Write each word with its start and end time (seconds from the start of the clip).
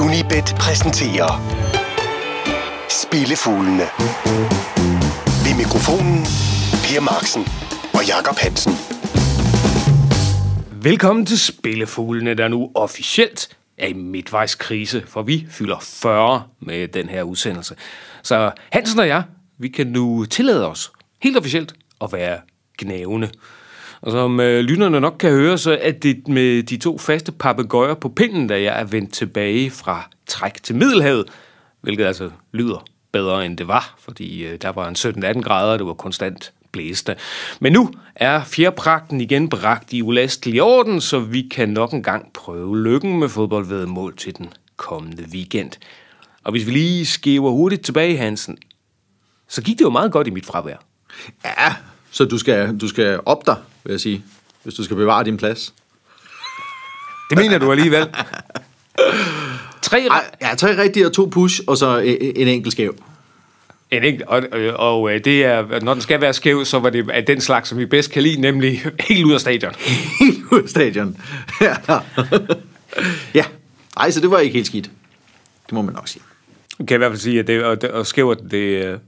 Unibet 0.00 0.54
præsenterer 0.60 1.30
Spillefuglene. 2.88 3.86
Ved 5.44 5.56
mikrofonen 5.56 6.18
Per 6.84 7.00
Marksen 7.00 7.42
og 7.94 8.06
Jakob 8.08 8.36
Hansen. 8.38 8.72
Velkommen 10.82 11.26
til 11.26 11.38
Spillefuglene, 11.38 12.34
der 12.34 12.48
nu 12.48 12.70
officielt 12.74 13.56
er 13.78 13.86
i 13.86 13.92
midtvejskrise, 13.92 15.02
for 15.06 15.22
vi 15.22 15.46
fylder 15.50 15.78
40 15.80 16.42
med 16.60 16.88
den 16.88 17.08
her 17.08 17.22
udsendelse. 17.22 17.74
Så 18.22 18.52
Hansen 18.72 19.00
og 19.00 19.08
jeg, 19.08 19.22
vi 19.58 19.68
kan 19.68 19.86
nu 19.86 20.24
tillade 20.24 20.68
os 20.68 20.92
helt 21.22 21.36
officielt 21.36 21.74
at 22.00 22.12
være 22.12 22.40
gnævende. 22.78 23.30
Og 24.00 24.12
som 24.12 24.40
øh, 24.40 24.60
lytterne 24.60 25.00
nok 25.00 25.16
kan 25.18 25.30
høre, 25.30 25.58
så 25.58 25.78
er 25.80 25.90
det 25.90 26.28
med 26.28 26.62
de 26.62 26.76
to 26.76 26.98
faste 26.98 27.32
papegøjer 27.32 27.94
på 27.94 28.08
pinden, 28.08 28.46
da 28.46 28.62
jeg 28.62 28.80
er 28.80 28.84
vendt 28.84 29.12
tilbage 29.12 29.70
fra 29.70 30.10
træk 30.26 30.62
til 30.62 30.74
Middelhavet, 30.74 31.24
hvilket 31.80 32.04
altså 32.04 32.30
lyder 32.52 32.84
bedre 33.12 33.46
end 33.46 33.56
det 33.56 33.68
var, 33.68 33.94
fordi 33.98 34.44
øh, 34.46 34.58
der 34.62 34.68
var 34.68 34.88
en 34.88 34.96
17-18 34.96 35.40
grader, 35.40 35.72
og 35.72 35.78
det 35.78 35.86
var 35.86 35.94
konstant 35.94 36.52
blæste. 36.72 37.16
Men 37.60 37.72
nu 37.72 37.90
er 38.14 38.44
fjerpragten 38.44 39.20
igen 39.20 39.48
bragt 39.48 39.92
i 39.92 40.02
ulastelig 40.02 40.62
orden, 40.62 41.00
så 41.00 41.20
vi 41.20 41.42
kan 41.42 41.68
nok 41.68 41.92
en 41.92 42.02
gang 42.02 42.32
prøve 42.32 42.82
lykken 42.82 43.18
med 43.18 43.28
fodboldvedmål 43.28 44.16
til 44.16 44.36
den 44.38 44.48
kommende 44.76 45.24
weekend. 45.32 45.70
Og 46.44 46.50
hvis 46.50 46.66
vi 46.66 46.70
lige 46.70 47.06
skæver 47.06 47.50
hurtigt 47.50 47.84
tilbage, 47.84 48.16
Hansen, 48.16 48.58
så 49.48 49.62
gik 49.62 49.78
det 49.78 49.84
jo 49.84 49.90
meget 49.90 50.12
godt 50.12 50.26
i 50.26 50.30
mit 50.30 50.46
fravær. 50.46 50.76
Ja, 51.44 51.74
så 52.10 52.24
du 52.24 52.38
skal, 52.38 52.78
du 52.78 52.88
skal 52.88 53.20
op 53.26 53.46
dig, 53.46 53.56
vil 53.88 53.92
jeg 53.92 54.00
sige, 54.00 54.24
hvis 54.62 54.74
du 54.74 54.84
skal 54.84 54.96
bevare 54.96 55.24
din 55.24 55.36
plads. 55.36 55.74
Det 57.30 57.38
mener 57.38 57.58
du 57.58 57.70
alligevel. 57.72 58.06
Tre, 59.82 60.06
Ej, 60.10 60.24
ja, 60.42 60.54
tre 60.54 60.82
rigtige 60.82 61.06
og 61.06 61.12
to 61.12 61.24
push, 61.26 61.60
og 61.66 61.76
så 61.76 61.98
en, 61.98 62.16
en 62.36 62.48
enkelt 62.48 62.72
skæv. 62.72 62.94
En 63.90 64.04
enkelt, 64.04 64.28
og, 64.28 64.42
og, 64.52 64.60
og 64.92 65.14
øh, 65.14 65.24
det 65.24 65.44
er, 65.44 65.80
når 65.80 65.94
den 65.94 66.02
skal 66.02 66.20
være 66.20 66.32
skæv, 66.32 66.64
så 66.64 66.78
var 66.78 66.90
det 66.90 67.10
af 67.10 67.24
den 67.24 67.40
slags, 67.40 67.68
som 67.68 67.78
vi 67.78 67.86
bedst 67.86 68.10
kan 68.10 68.22
lide, 68.22 68.40
nemlig 68.40 68.82
helt 69.08 69.24
ud 69.24 69.32
af 69.32 69.40
stadion. 69.40 69.72
Helt 70.20 70.44
ud 70.52 70.62
af 70.62 70.68
stadion. 70.68 71.16
Ja. 71.60 71.76
ja. 73.34 73.44
Ej, 73.96 74.10
så 74.10 74.20
det 74.20 74.30
var 74.30 74.38
ikke 74.38 74.54
helt 74.54 74.66
skidt. 74.66 74.90
Det 75.66 75.72
må 75.72 75.82
man 75.82 75.94
nok 75.94 76.08
sige. 76.08 76.22
Jeg 76.78 76.86
kan 76.86 76.96
i 76.96 76.98
hvert 76.98 77.10
fald 77.10 77.20
sige, 77.20 77.38
at 77.38 77.46
det, 77.46 77.64
og, 77.64 77.78
og 77.92 78.06
skævt, 78.06 78.38
det, 78.50 78.84
øh, 78.84 78.98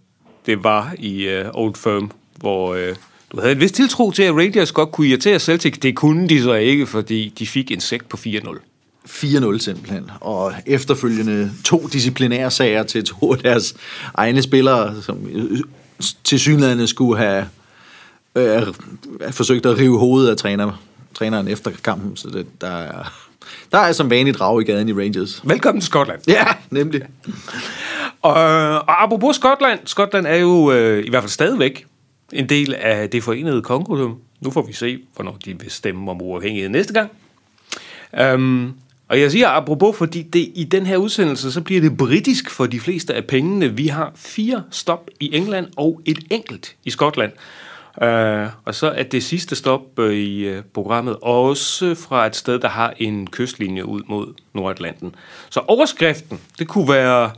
det 0.47 0.65
var 0.65 0.95
i 0.99 1.41
uh, 1.41 1.47
Old 1.55 1.75
Firm, 1.75 2.11
hvor 2.37 2.75
uh, 2.75 2.97
du 3.33 3.41
havde 3.41 3.53
en 3.53 3.61
vis 3.61 3.73
tiltro 3.73 4.11
til, 4.11 4.23
at 4.23 4.35
Rangers 4.35 4.73
godt 4.73 4.93
kunne 4.93 5.07
irritere 5.07 5.39
Celtic. 5.39 5.79
Det 5.83 5.97
kunne 5.97 6.29
de 6.29 6.43
så 6.43 6.55
ikke, 6.55 6.87
fordi 6.87 7.33
de 7.39 7.47
fik 7.47 7.71
en 7.71 7.81
sæk 7.81 8.05
på 8.05 8.17
4-0. 8.17 8.59
4-0 9.07 9.59
simpelthen, 9.59 10.11
og 10.21 10.53
efterfølgende 10.67 11.53
to 11.65 11.89
disciplinære 11.93 12.51
sager 12.51 12.83
til 12.83 13.05
to 13.05 13.33
af 13.33 13.39
deres 13.39 13.75
egne 14.15 14.43
spillere, 14.43 15.03
som 15.03 15.19
til 16.25 16.41
synligheden 16.41 16.87
skulle 16.87 17.19
have 17.19 17.49
øh, 18.35 18.63
forsøgt 19.31 19.67
at 19.67 19.79
rive 19.79 19.99
hovedet 19.99 20.31
af 20.31 20.37
træner, 20.37 20.83
træneren 21.15 21.49
efter 21.49 21.71
kampen, 21.85 22.17
så 22.17 22.29
det, 22.29 22.47
der, 22.61 22.77
er, 22.77 23.13
der 23.73 23.79
er 23.79 23.93
som 23.93 24.11
vanligt 24.11 24.41
rav 24.41 24.61
i 24.61 24.65
gaden 24.65 24.89
i 24.89 24.93
Rangers. 24.93 25.41
Velkommen 25.45 25.81
til 25.81 25.87
Skotland. 25.87 26.21
Ja, 26.29 26.45
nemlig. 26.71 27.03
Og, 28.23 28.33
og 28.33 29.03
apropos 29.03 29.37
Skotland, 29.37 29.81
Skotland 29.85 30.27
er 30.27 30.37
jo 30.37 30.73
øh, 30.73 31.07
i 31.07 31.11
hvert 31.11 31.23
fald 31.23 31.31
stadigvæk 31.31 31.87
en 32.33 32.49
del 32.49 32.75
af 32.75 33.11
det 33.11 33.23
forenede 33.23 33.63
Kongo. 33.63 34.15
Nu 34.41 34.51
får 34.51 34.63
vi 34.63 34.73
se, 34.73 34.99
hvornår 35.15 35.39
de 35.45 35.61
vil 35.61 35.71
stemme 35.71 36.11
om 36.11 36.23
uafhængighed 36.23 36.69
næste 36.69 36.93
gang. 36.93 37.11
Um, 38.35 38.75
og 39.09 39.21
jeg 39.21 39.31
siger 39.31 39.49
apropos, 39.49 39.97
fordi 39.97 40.23
det, 40.23 40.53
i 40.55 40.65
den 40.65 40.87
her 40.87 40.97
udsendelse, 40.97 41.53
så 41.53 41.61
bliver 41.61 41.81
det 41.81 41.97
britisk 41.97 42.51
for 42.51 42.67
de 42.67 42.81
fleste 42.81 43.15
af 43.15 43.25
pengene. 43.25 43.77
Vi 43.77 43.87
har 43.87 44.13
fire 44.15 44.63
stop 44.71 45.11
i 45.21 45.37
England 45.37 45.67
og 45.77 46.01
et 46.05 46.19
enkelt 46.31 46.77
i 46.85 46.91
Skotland. 46.91 47.33
Uh, 48.03 48.53
og 48.65 48.75
så 48.75 48.91
er 48.91 49.03
det 49.03 49.23
sidste 49.23 49.57
stop 49.57 49.99
uh, 49.99 50.13
i 50.13 50.57
uh, 50.57 50.65
programmet 50.75 51.17
også 51.23 51.95
fra 51.95 52.27
et 52.27 52.37
sted, 52.37 52.59
der 52.59 52.69
har 52.69 52.95
en 52.97 53.27
kystlinje 53.27 53.87
ud 53.87 54.03
mod 54.07 54.35
Nordatlanten. 54.55 55.15
Så 55.51 55.61
overskriften, 55.61 56.41
det 56.59 56.69
kunne 56.69 56.89
være 56.89 57.31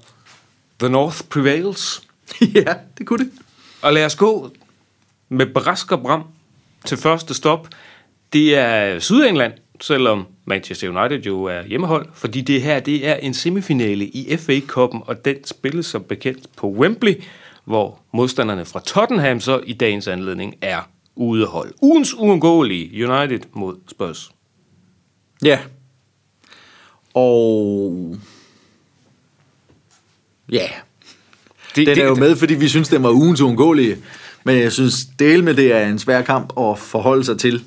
The 0.79 0.89
North 0.89 1.21
Prevails. 1.31 2.03
ja, 2.55 2.75
det 2.99 3.07
kunne 3.07 3.25
det. 3.25 3.33
Og 3.83 3.93
lad 3.93 4.05
os 4.05 4.17
gå 4.17 4.51
med 5.33 5.47
brask 5.47 5.93
og 5.93 6.03
bram 6.03 6.23
til 6.85 6.97
første 6.97 7.35
stop. 7.35 7.69
Det 8.33 8.57
er 8.57 8.99
Sydengland, 8.99 9.53
selvom 9.81 10.27
Manchester 10.45 10.89
United 10.89 11.23
jo 11.27 11.45
er 11.45 11.63
hjemmehold, 11.63 12.07
fordi 12.15 12.41
det 12.41 12.63
her 12.63 12.81
det 12.81 13.09
er 13.09 13.15
en 13.15 13.35
semifinale 13.35 14.05
i 14.05 14.37
FA-koppen, 14.37 15.03
og 15.07 15.25
den 15.25 15.45
spilles 15.45 15.87
som 15.87 16.03
bekendt 16.03 16.57
på 16.57 16.71
Wembley, 16.71 17.15
hvor 17.65 18.01
modstanderne 18.13 18.65
fra 18.65 18.81
Tottenham 18.81 19.41
så 19.41 19.61
i 19.67 19.73
dagens 19.73 20.09
anledning 20.09 20.55
er 20.61 20.81
udehold. 21.15 21.73
Ugens 21.83 22.15
uundgåelige 22.15 23.09
United 23.09 23.41
mod 23.53 23.77
Spurs. 23.89 24.31
Ja. 25.45 25.59
Og... 27.15 28.17
Ja. 30.53 30.69
Det, 31.77 31.87
Den 31.87 31.99
er 31.99 32.05
jo 32.05 32.15
med, 32.15 32.37
fordi 32.37 32.55
vi 32.55 32.69
synes, 32.69 32.89
den 32.89 33.03
var 33.03 33.11
ugens 33.11 33.41
uundgåelige. 33.41 33.97
Men 34.45 34.59
jeg 34.59 34.73
synes, 34.73 35.07
del 35.19 35.45
med 35.45 35.55
det 35.55 35.73
er 35.73 35.87
en 35.87 35.99
svær 35.99 36.23
kamp 36.23 36.53
at 36.59 36.79
forholde 36.79 37.25
sig 37.25 37.39
til. 37.39 37.65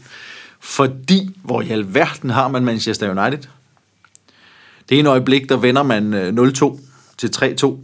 Fordi, 0.60 1.30
hvor 1.44 1.62
i 1.62 1.70
alverden 1.70 2.30
har 2.30 2.48
man 2.48 2.66
Manchester 2.66 3.10
United? 3.10 3.50
Det 4.90 4.96
er 4.96 5.00
en 5.00 5.06
øjeblik, 5.06 5.50
der 5.50 5.58
vender 5.58 5.84
man 5.84 6.14
øh, 6.14 6.34
0-2 6.34 6.80
til 7.18 7.28
3-2 7.28 7.76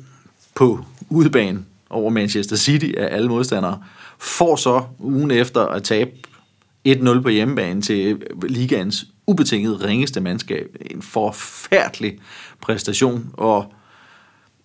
på 0.55 0.85
udebane 1.09 1.59
over 1.89 2.09
Manchester 2.09 2.55
City 2.55 2.91
af 2.97 3.15
alle 3.15 3.27
modstandere. 3.29 3.83
Får 4.19 4.55
så 4.55 4.81
ugen 4.99 5.31
efter 5.31 5.61
at 5.61 5.83
tabe 5.83 6.11
1-0 6.87 7.21
på 7.21 7.29
hjemmebane 7.29 7.81
til 7.81 8.07
øh, 8.07 8.43
ligaens 8.43 9.05
ubetinget 9.27 9.83
ringeste 9.83 10.21
mandskab. 10.21 10.75
En 10.91 11.01
forfærdelig 11.01 12.19
præstation, 12.61 13.29
og 13.33 13.73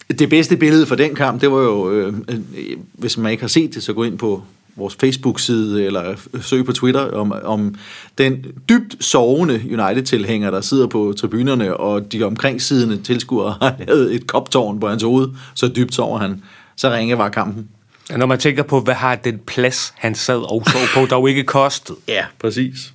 det 0.08 0.30
bedste 0.30 0.56
billede 0.56 0.86
for 0.86 0.94
den 0.94 1.14
kamp, 1.14 1.40
det 1.40 1.50
var 1.50 1.62
jo, 1.62 1.90
øh, 1.90 2.14
øh, 2.28 2.76
hvis 2.92 3.18
man 3.18 3.32
ikke 3.32 3.42
har 3.42 3.48
set 3.48 3.74
det, 3.74 3.82
så 3.82 3.92
gå 3.92 4.04
ind 4.04 4.18
på 4.18 4.42
vores 4.76 4.96
Facebook-side, 5.00 5.84
eller 5.84 6.14
søg 6.40 6.64
på 6.64 6.72
Twitter, 6.72 7.00
om, 7.00 7.32
om 7.44 7.74
den 8.18 8.44
dybt 8.68 9.04
sovende 9.04 9.54
United-tilhænger, 9.54 10.50
der 10.50 10.60
sidder 10.60 10.86
på 10.86 11.14
tribunerne, 11.16 11.76
og 11.76 12.12
de 12.12 12.22
omkringsidende 12.22 13.02
tilskuere 13.02 13.56
har 13.62 13.74
lavet 13.88 14.14
et 14.14 14.26
koptårn 14.26 14.80
på 14.80 14.88
hans 14.88 15.02
hoved, 15.02 15.28
så 15.54 15.68
dybt 15.68 15.94
sover 15.94 16.18
han. 16.18 16.42
Så 16.76 16.90
ringe 16.90 17.18
var 17.18 17.28
kampen. 17.28 17.68
Når 18.16 18.26
man 18.26 18.38
tænker 18.38 18.62
på, 18.62 18.80
hvad 18.80 18.94
har 18.94 19.14
den 19.14 19.38
plads, 19.46 19.92
han 19.96 20.14
sad 20.14 20.38
og 20.38 20.62
så 20.66 20.78
på, 20.94 21.06
der 21.06 21.16
jo 21.16 21.26
ikke 21.26 21.44
kostede. 21.44 21.98
Ja, 22.08 22.24
præcis. 22.38 22.92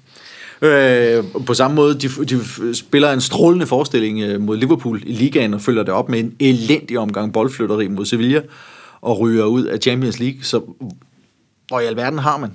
Øh, 0.62 1.24
på 1.46 1.54
samme 1.54 1.76
måde, 1.76 2.00
de, 2.00 2.08
de 2.08 2.76
spiller 2.76 3.12
en 3.12 3.22
strålende 3.22 3.68
forestilling 3.68 4.22
øh, 4.22 4.42
mod 4.42 4.58
Liverpool 4.58 5.02
i 5.06 5.14
ligaen 5.14 5.54
og 5.54 5.62
følger 5.62 5.84
det 5.84 5.94
op 5.94 6.10
med 6.10 6.20
en 6.20 6.36
elendig 6.40 7.00
omgang 7.00 7.34
boldflytteri 7.34 7.88
mod 7.88 8.06
Sevilla 8.06 8.42
og 9.02 9.20
ryger 9.20 9.46
ud 9.46 9.64
af 9.64 9.80
Champions 9.80 10.20
League. 10.20 10.44
Så 10.44 10.62
hvor 11.68 11.80
i 11.80 11.86
alverden 11.86 12.20
har 12.20 12.38
man 12.38 12.52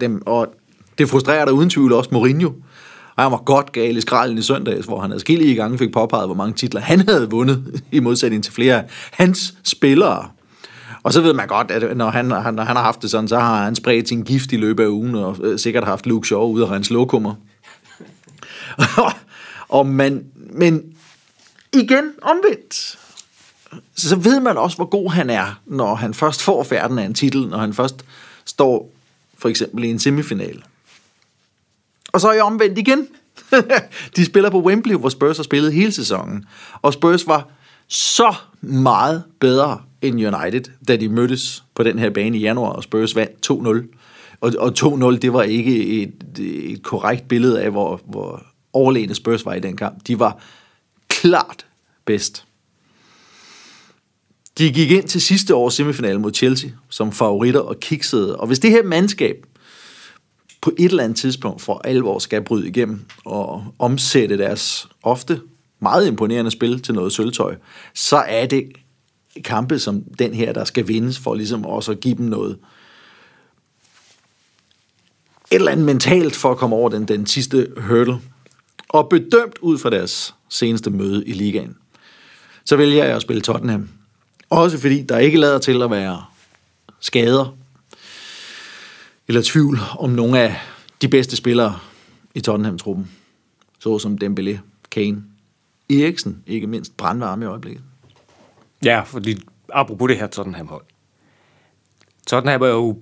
dem? 0.00 0.22
Og 0.26 0.54
det 0.98 1.08
frustrerer 1.08 1.44
der 1.44 1.52
uden 1.52 1.70
tvivl 1.70 1.92
også 1.92 2.10
Mourinho. 2.12 2.50
Og 3.16 3.22
han 3.22 3.32
var 3.32 3.42
godt 3.44 3.72
gal 3.72 3.96
i 3.96 4.00
skralden 4.00 4.38
i 4.38 4.42
søndags, 4.42 4.86
hvor 4.86 5.00
han 5.00 5.12
adskillige 5.12 5.54
gange 5.54 5.78
fik 5.78 5.92
påpeget, 5.92 6.28
hvor 6.28 6.34
mange 6.34 6.54
titler 6.54 6.80
han 6.80 7.08
havde 7.08 7.30
vundet, 7.30 7.64
i 7.92 8.00
modsætning 8.00 8.44
til 8.44 8.52
flere 8.52 8.74
af 8.74 8.84
hans 9.12 9.54
spillere. 9.64 10.28
Og 11.02 11.12
så 11.12 11.20
ved 11.20 11.32
man 11.32 11.48
godt, 11.48 11.70
at 11.70 11.96
når 11.96 12.10
han, 12.10 12.24
når 12.24 12.40
han 12.40 12.76
har 12.76 12.82
haft 12.82 13.02
det 13.02 13.10
sådan, 13.10 13.28
så 13.28 13.38
har 13.38 13.64
han 13.64 13.74
spredt 13.74 14.08
sin 14.08 14.22
gift 14.22 14.52
i 14.52 14.56
løbet 14.56 14.84
af 14.84 14.88
ugen, 14.88 15.14
og 15.14 15.36
øh, 15.42 15.58
sikkert 15.58 15.84
haft 15.84 16.06
Luke 16.06 16.26
Shaw 16.26 16.42
ude 16.42 16.64
af 16.64 16.70
rense 16.70 16.92
lokummer. 16.92 17.34
og 19.68 19.86
man, 19.86 20.24
men 20.34 20.94
igen 21.72 22.04
omvendt, 22.22 22.98
så 23.96 24.16
ved 24.16 24.40
man 24.40 24.56
også, 24.56 24.76
hvor 24.76 24.86
god 24.86 25.10
han 25.10 25.30
er, 25.30 25.60
når 25.66 25.94
han 25.94 26.14
først 26.14 26.42
får 26.42 26.62
færden 26.62 26.98
af 26.98 27.04
en 27.04 27.14
titel, 27.14 27.48
når 27.48 27.58
han 27.58 27.74
først 27.74 28.04
står 28.44 28.92
for 29.38 29.48
eksempel 29.48 29.84
i 29.84 29.90
en 29.90 29.98
semifinal. 29.98 30.64
Og 32.12 32.20
så 32.20 32.28
er 32.28 32.32
jeg 32.32 32.42
omvendt 32.42 32.78
igen. 32.78 33.08
De 34.16 34.24
spiller 34.24 34.50
på 34.50 34.62
Wembley, 34.62 34.94
hvor 34.94 35.08
Spurs 35.08 35.36
har 35.36 35.44
spillet 35.44 35.72
hele 35.72 35.92
sæsonen. 35.92 36.44
Og 36.82 36.92
Spurs 36.92 37.26
var 37.26 37.48
så 37.88 38.34
meget 38.60 39.24
bedre 39.40 39.82
end 40.02 40.36
United, 40.36 40.64
da 40.88 40.96
de 40.96 41.08
mødtes 41.08 41.64
på 41.74 41.82
den 41.82 41.98
her 41.98 42.10
bane 42.10 42.38
i 42.38 42.40
januar, 42.40 42.70
og 42.70 42.82
Spurs 42.82 43.16
vandt 43.16 43.50
2-0. 43.50 43.98
Og, 44.40 44.52
og 44.58 44.72
2-0, 44.78 45.18
det 45.18 45.32
var 45.32 45.42
ikke 45.42 46.02
et, 46.02 46.38
et 46.38 46.82
korrekt 46.82 47.28
billede 47.28 47.62
af, 47.62 47.70
hvor, 47.70 48.00
hvor 48.06 48.42
overlegne 48.72 49.14
Spurs 49.14 49.44
var 49.44 49.54
i 49.54 49.60
den 49.60 49.76
kamp. 49.76 50.06
De 50.06 50.18
var 50.18 50.42
klart 51.08 51.66
bedst. 52.04 52.44
De 54.58 54.72
gik 54.72 54.90
ind 54.90 55.08
til 55.08 55.20
sidste 55.20 55.54
års 55.54 55.74
semifinale 55.74 56.20
mod 56.20 56.34
Chelsea 56.34 56.70
som 56.88 57.12
favoritter 57.12 57.60
og 57.60 57.80
kiksede. 57.80 58.36
Og 58.36 58.46
hvis 58.46 58.58
det 58.58 58.70
her 58.70 58.82
mandskab 58.82 59.46
på 60.60 60.72
et 60.78 60.90
eller 60.90 61.04
andet 61.04 61.18
tidspunkt 61.18 61.62
for 61.62 61.80
alvor 61.84 62.18
skal 62.18 62.42
bryde 62.42 62.68
igennem 62.68 63.04
og 63.24 63.64
omsætte 63.78 64.38
deres 64.38 64.88
ofte 65.02 65.40
meget 65.80 66.06
imponerende 66.06 66.50
spil 66.50 66.82
til 66.82 66.94
noget 66.94 67.12
sølvtøj, 67.12 67.56
så 67.94 68.16
er 68.16 68.46
det 68.46 68.72
kampe 69.44 69.78
som 69.78 70.02
den 70.02 70.34
her, 70.34 70.52
der 70.52 70.64
skal 70.64 70.88
vindes, 70.88 71.18
for 71.18 71.34
ligesom 71.34 71.66
også 71.66 71.92
at 71.92 72.00
give 72.00 72.14
dem 72.14 72.26
noget, 72.26 72.58
et 75.50 75.56
eller 75.56 75.72
andet 75.72 75.86
mentalt 75.86 76.36
for 76.36 76.50
at 76.50 76.58
komme 76.58 76.76
over 76.76 76.88
den, 76.88 77.08
den 77.08 77.26
sidste 77.26 77.68
hurdle. 77.76 78.18
Og 78.88 79.08
bedømt 79.08 79.58
ud 79.60 79.78
fra 79.78 79.90
deres 79.90 80.34
seneste 80.48 80.90
møde 80.90 81.26
i 81.26 81.32
ligaen, 81.32 81.76
så 82.64 82.76
vælger 82.76 83.04
jeg 83.04 83.16
at 83.16 83.22
spille 83.22 83.42
Tottenham. 83.42 83.88
Også 84.50 84.78
fordi 84.78 85.02
der 85.02 85.18
ikke 85.18 85.38
lader 85.38 85.58
til 85.58 85.82
at 85.82 85.90
være 85.90 86.24
skader 87.00 87.56
eller 89.28 89.42
tvivl 89.44 89.78
om 89.98 90.10
nogle 90.10 90.40
af 90.40 90.56
de 91.02 91.08
bedste 91.08 91.36
spillere 91.36 91.78
i 92.34 92.40
Tottenham-truppen. 92.40 93.10
Såsom 93.78 94.18
Dembélé, 94.24 94.58
Kane, 94.90 95.22
Eriksen, 95.90 96.42
ikke 96.46 96.66
mindst 96.66 96.96
brandvarme 96.96 97.44
i 97.44 97.48
øjeblikket. 97.48 97.82
Ja, 98.84 99.00
fordi 99.00 99.40
apropos 99.72 100.08
det 100.08 100.18
her 100.18 100.26
Tottenham-hold. 100.26 100.84
Tottenham 102.26 102.62
er 102.62 102.66
jo 102.66 102.98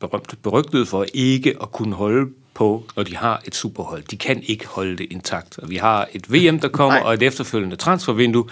berømt, 0.00 0.34
berygtet 0.42 0.88
for 0.88 1.06
ikke 1.14 1.56
at 1.62 1.72
kunne 1.72 1.94
holde 1.94 2.32
på, 2.54 2.84
når 2.96 3.02
de 3.02 3.16
har 3.16 3.42
et 3.44 3.54
superhold. 3.54 4.02
De 4.02 4.16
kan 4.16 4.42
ikke 4.42 4.66
holde 4.66 4.96
det 4.96 5.06
intakt. 5.10 5.58
Og 5.58 5.70
vi 5.70 5.76
har 5.76 6.08
et 6.12 6.32
VM, 6.32 6.58
der 6.60 6.68
kommer, 6.68 6.98
Nej. 6.98 7.06
og 7.06 7.14
et 7.14 7.22
efterfølgende 7.22 7.76
transfervindue, 7.76 8.48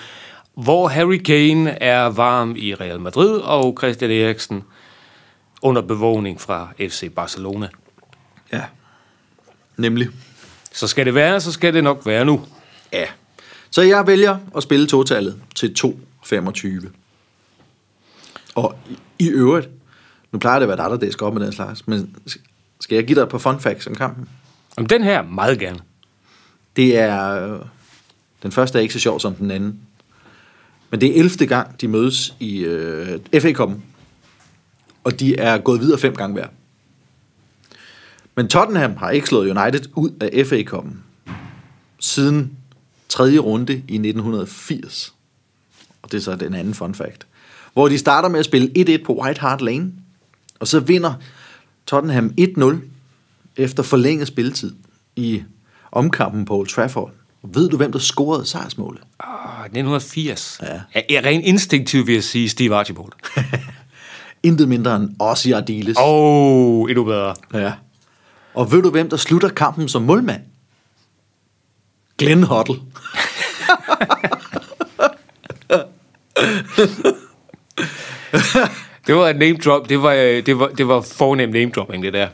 hvor 0.54 0.88
Harry 0.88 1.16
Kane 1.16 1.82
er 1.82 2.06
varm 2.06 2.56
i 2.56 2.74
Real 2.74 3.00
Madrid, 3.00 3.36
og 3.38 3.76
Christian 3.78 4.10
Eriksen 4.10 4.64
under 5.62 5.82
bevågning 5.82 6.40
fra 6.40 6.68
FC 6.78 7.14
Barcelona. 7.14 7.68
Ja, 8.52 8.62
nemlig. 9.76 10.08
Så 10.72 10.86
skal 10.86 11.06
det 11.06 11.14
være, 11.14 11.40
så 11.40 11.52
skal 11.52 11.74
det 11.74 11.84
nok 11.84 12.06
være 12.06 12.24
nu. 12.24 12.40
Ja. 12.92 13.04
Så 13.70 13.82
jeg 13.82 14.06
vælger 14.06 14.38
at 14.56 14.62
spille 14.62 14.86
totallet 14.86 15.42
til 15.54 15.74
2,25. 16.26 16.88
Og 18.55 18.78
i- 18.90 18.99
i 19.19 19.28
øvrigt, 19.28 19.69
nu 20.32 20.38
plejer 20.38 20.58
det 20.58 20.62
at 20.64 20.69
være 20.69 20.76
dig, 20.76 20.90
der 20.90 21.06
dæsker 21.06 21.26
op 21.26 21.34
med 21.34 21.44
den 21.44 21.52
slags, 21.52 21.87
men 21.87 22.17
skal 22.81 22.94
jeg 22.94 23.06
give 23.06 23.17
dig 23.17 23.22
et 23.22 23.28
par 23.28 23.38
fun 23.38 23.61
facts 23.61 23.87
om 23.87 23.94
kampen? 23.94 24.28
Om 24.76 24.87
den 24.87 25.05
her, 25.05 25.22
meget 25.22 25.58
gerne. 25.58 25.78
Det 26.76 26.99
er... 26.99 27.31
øh, 27.55 27.61
Den 28.43 28.52
første 28.52 28.78
er 28.78 28.82
ikke 28.82 28.94
så 28.94 29.00
sjov 29.00 29.20
som 29.20 29.34
den 29.34 29.50
anden. 29.50 29.81
Men 30.90 31.00
det 31.00 31.08
er 31.17 31.20
11. 31.20 31.46
gang, 31.46 31.81
de 31.81 31.88
mødes 31.88 32.34
i 32.40 32.58
øh, 32.58 33.20
FA 33.40 33.52
Cup'en. 33.52 33.75
Og 35.05 35.20
de 35.20 35.37
er 35.37 35.58
gået 35.58 35.81
videre 35.81 35.99
fem 35.99 36.16
gange 36.16 36.34
hver. 36.34 36.46
Men 38.37 38.49
Tottenham 38.49 38.96
har 38.96 39.11
ikke 39.11 39.26
slået 39.26 39.56
United 39.56 39.81
ud 39.94 40.11
af 40.20 40.46
FA 40.46 40.62
Cup'en 40.62 40.94
siden 41.99 42.56
tredje 43.08 43.38
runde 43.38 43.73
i 43.73 43.94
1980. 43.94 45.14
Og 46.02 46.12
det 46.12 46.19
er 46.19 46.23
så 46.23 46.37
den 46.37 46.55
anden 46.55 46.75
fun 46.75 46.94
fact. 46.94 47.26
Hvor 47.73 47.88
de 47.88 47.99
starter 47.99 48.29
med 48.29 48.38
at 48.38 48.44
spille 48.44 48.99
1-1 48.99 49.05
på 49.05 49.23
White 49.23 49.41
Hart 49.41 49.61
Lane. 49.61 49.93
Og 50.61 50.69
så 50.69 50.81
vinder 50.81 51.14
Tottenham 51.87 52.35
1-0 52.41 52.76
efter 53.56 53.82
forlænget 53.82 54.29
spilletid 54.29 54.75
i 55.17 55.43
omkampen 55.93 56.44
på 56.44 56.56
Old 56.56 56.69
Trafford. 56.69 57.12
Ved 57.43 57.69
du, 57.69 57.76
hvem 57.76 57.93
der 57.93 57.99
scorede 57.99 58.47
sejrsmålet? 58.47 59.02
Ah, 59.20 59.64
1980. 59.64 60.58
Ja. 60.62 60.81
Ja. 60.94 61.00
Jeg, 61.11 61.25
rent 61.25 61.44
instinktivt 61.44 62.06
vil 62.06 62.14
jeg 62.14 62.25
sige 62.25 62.49
Steve 62.49 62.75
Archibald. 62.75 63.12
Intet 64.43 64.69
mindre 64.69 64.97
end 64.97 65.11
Ossie 65.19 65.56
Ardiles. 65.56 65.97
Åh, 65.97 66.05
oh, 66.06 66.91
endnu 66.91 67.05
bedre. 67.05 67.35
Ja. 67.55 67.73
Og 68.55 68.73
ved 68.73 68.82
du, 68.82 68.91
hvem 68.91 69.11
der 69.11 69.17
slutter 69.17 69.49
kampen 69.49 69.88
som 69.88 70.02
målmand? 70.02 70.43
Glenn 72.19 72.43
Hoddle. 72.43 72.75
Det 79.06 79.14
var 79.14 79.28
et 79.28 79.37
name 79.37 79.58
drop. 79.64 79.88
Det 79.88 80.02
var, 80.02 80.12
øh, 80.12 80.46
det 80.46 80.58
var, 80.58 80.69
det 80.69 80.88
var 80.88 81.00
fornemt 81.00 81.52
name 81.52 81.70
dropping, 81.70 82.02
det 82.02 82.12
der. 82.12 82.28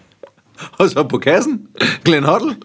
Og 0.73 0.91
så 0.91 1.03
på 1.03 1.19
kassen, 1.19 1.61
Glenn 2.05 2.25
Hoddle. 2.27 2.57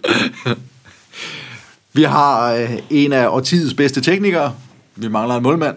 Vi 1.93 2.03
har 2.03 2.53
øh, 2.53 2.69
en 2.89 3.13
af 3.13 3.27
årtidets 3.27 3.73
bedste 3.73 4.01
teknikere. 4.01 4.53
Vi 4.95 5.07
mangler 5.07 5.35
en 5.35 5.43
målmand. 5.43 5.75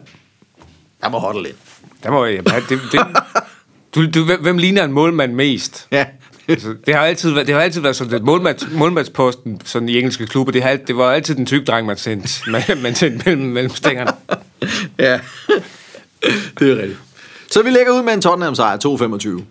Jeg 1.03 1.11
må 1.11 1.19
Hoddle 1.19 1.49
ind. 1.49 1.57
Der 2.03 2.11
må 2.11 2.25
jeg, 2.25 2.49
ja, 2.53 2.61
det, 2.69 2.81
det, 2.93 3.01
du, 3.95 4.11
du, 4.11 4.25
hvem- 4.25 4.43
hvem 4.43 4.59
ligner 4.59 4.85
en 4.85 4.93
målmand 4.93 5.35
mest? 5.35 5.89
Ja. 5.93 6.07
Altså, 6.49 6.75
det 6.87 6.95
har 6.95 7.03
altid 7.03 7.31
været, 7.31 7.47
det 7.47 7.55
har 7.55 7.63
altid 7.63 7.81
været 7.81 7.97
sådan, 7.97 8.15
at 8.15 8.23
målmands, 8.23 8.67
målmandsposten 8.73 9.61
sådan 9.65 9.89
i 9.89 9.99
engelske 9.99 10.27
klubber, 10.27 10.53
det, 10.53 10.63
har, 10.63 10.77
det 10.77 10.97
var 10.97 11.13
altid 11.13 11.35
den 11.35 11.47
tykke 11.47 11.65
dreng, 11.65 11.87
man 11.87 11.97
sendte, 11.97 12.51
man, 12.51 12.63
man 12.83 12.95
sendte 12.95 13.25
mellem, 13.27 13.53
mellem 13.53 13.75
stængerne. 13.75 14.11
ja. 14.99 15.13
det 16.59 16.71
er 16.71 16.77
rigtigt. 16.77 16.99
Så 17.51 17.63
vi 17.63 17.71
lægger 17.71 17.93
ud 17.93 18.03
med 18.03 18.13
en 18.13 18.21
Tottenham 18.21 18.55
sejr 18.55 18.77
2-25. 18.77 19.43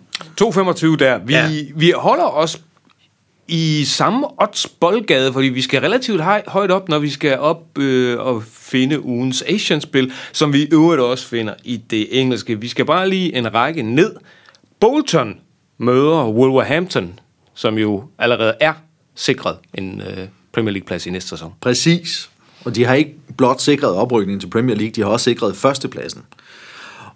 2,25 0.42 0.96
der. 0.96 1.18
Vi, 1.18 1.34
ja. 1.34 1.48
vi 1.76 1.92
holder 1.96 2.24
os 2.24 2.60
i 3.48 3.84
samme 3.84 4.26
odds 4.42 4.66
boldgade, 4.66 5.32
fordi 5.32 5.46
vi 5.46 5.62
skal 5.62 5.80
relativt 5.80 6.20
høj, 6.20 6.42
højt 6.46 6.70
op, 6.70 6.88
når 6.88 6.98
vi 6.98 7.10
skal 7.10 7.38
op 7.38 7.78
øh, 7.78 8.18
og 8.20 8.42
finde 8.52 9.04
ugens 9.04 9.42
Asian-spil, 9.42 10.12
som 10.32 10.52
vi 10.52 10.62
i 10.62 10.68
øvrigt 10.72 11.02
også 11.02 11.26
finder 11.26 11.54
i 11.64 11.76
det 11.76 12.20
engelske. 12.20 12.60
Vi 12.60 12.68
skal 12.68 12.84
bare 12.84 13.08
lige 13.08 13.36
en 13.36 13.54
række 13.54 13.82
ned. 13.82 14.14
Bolton 14.80 15.36
møder 15.84 16.28
Wolverhampton, 16.28 17.18
som 17.54 17.78
jo 17.78 18.04
allerede 18.18 18.54
er 18.60 18.72
sikret 19.14 19.56
en 19.74 20.00
øh, 20.00 20.28
Premier 20.52 20.72
League-plads 20.72 21.06
i 21.06 21.10
næste 21.10 21.28
sæson. 21.28 21.52
Præcis. 21.60 22.30
Og 22.64 22.74
de 22.74 22.84
har 22.84 22.94
ikke 22.94 23.14
blot 23.36 23.60
sikret 23.60 23.94
oprykningen 23.94 24.40
til 24.40 24.50
Premier 24.50 24.76
League, 24.76 24.90
de 24.90 25.00
har 25.00 25.08
også 25.08 25.24
sikret 25.24 25.56
førstepladsen. 25.56 26.22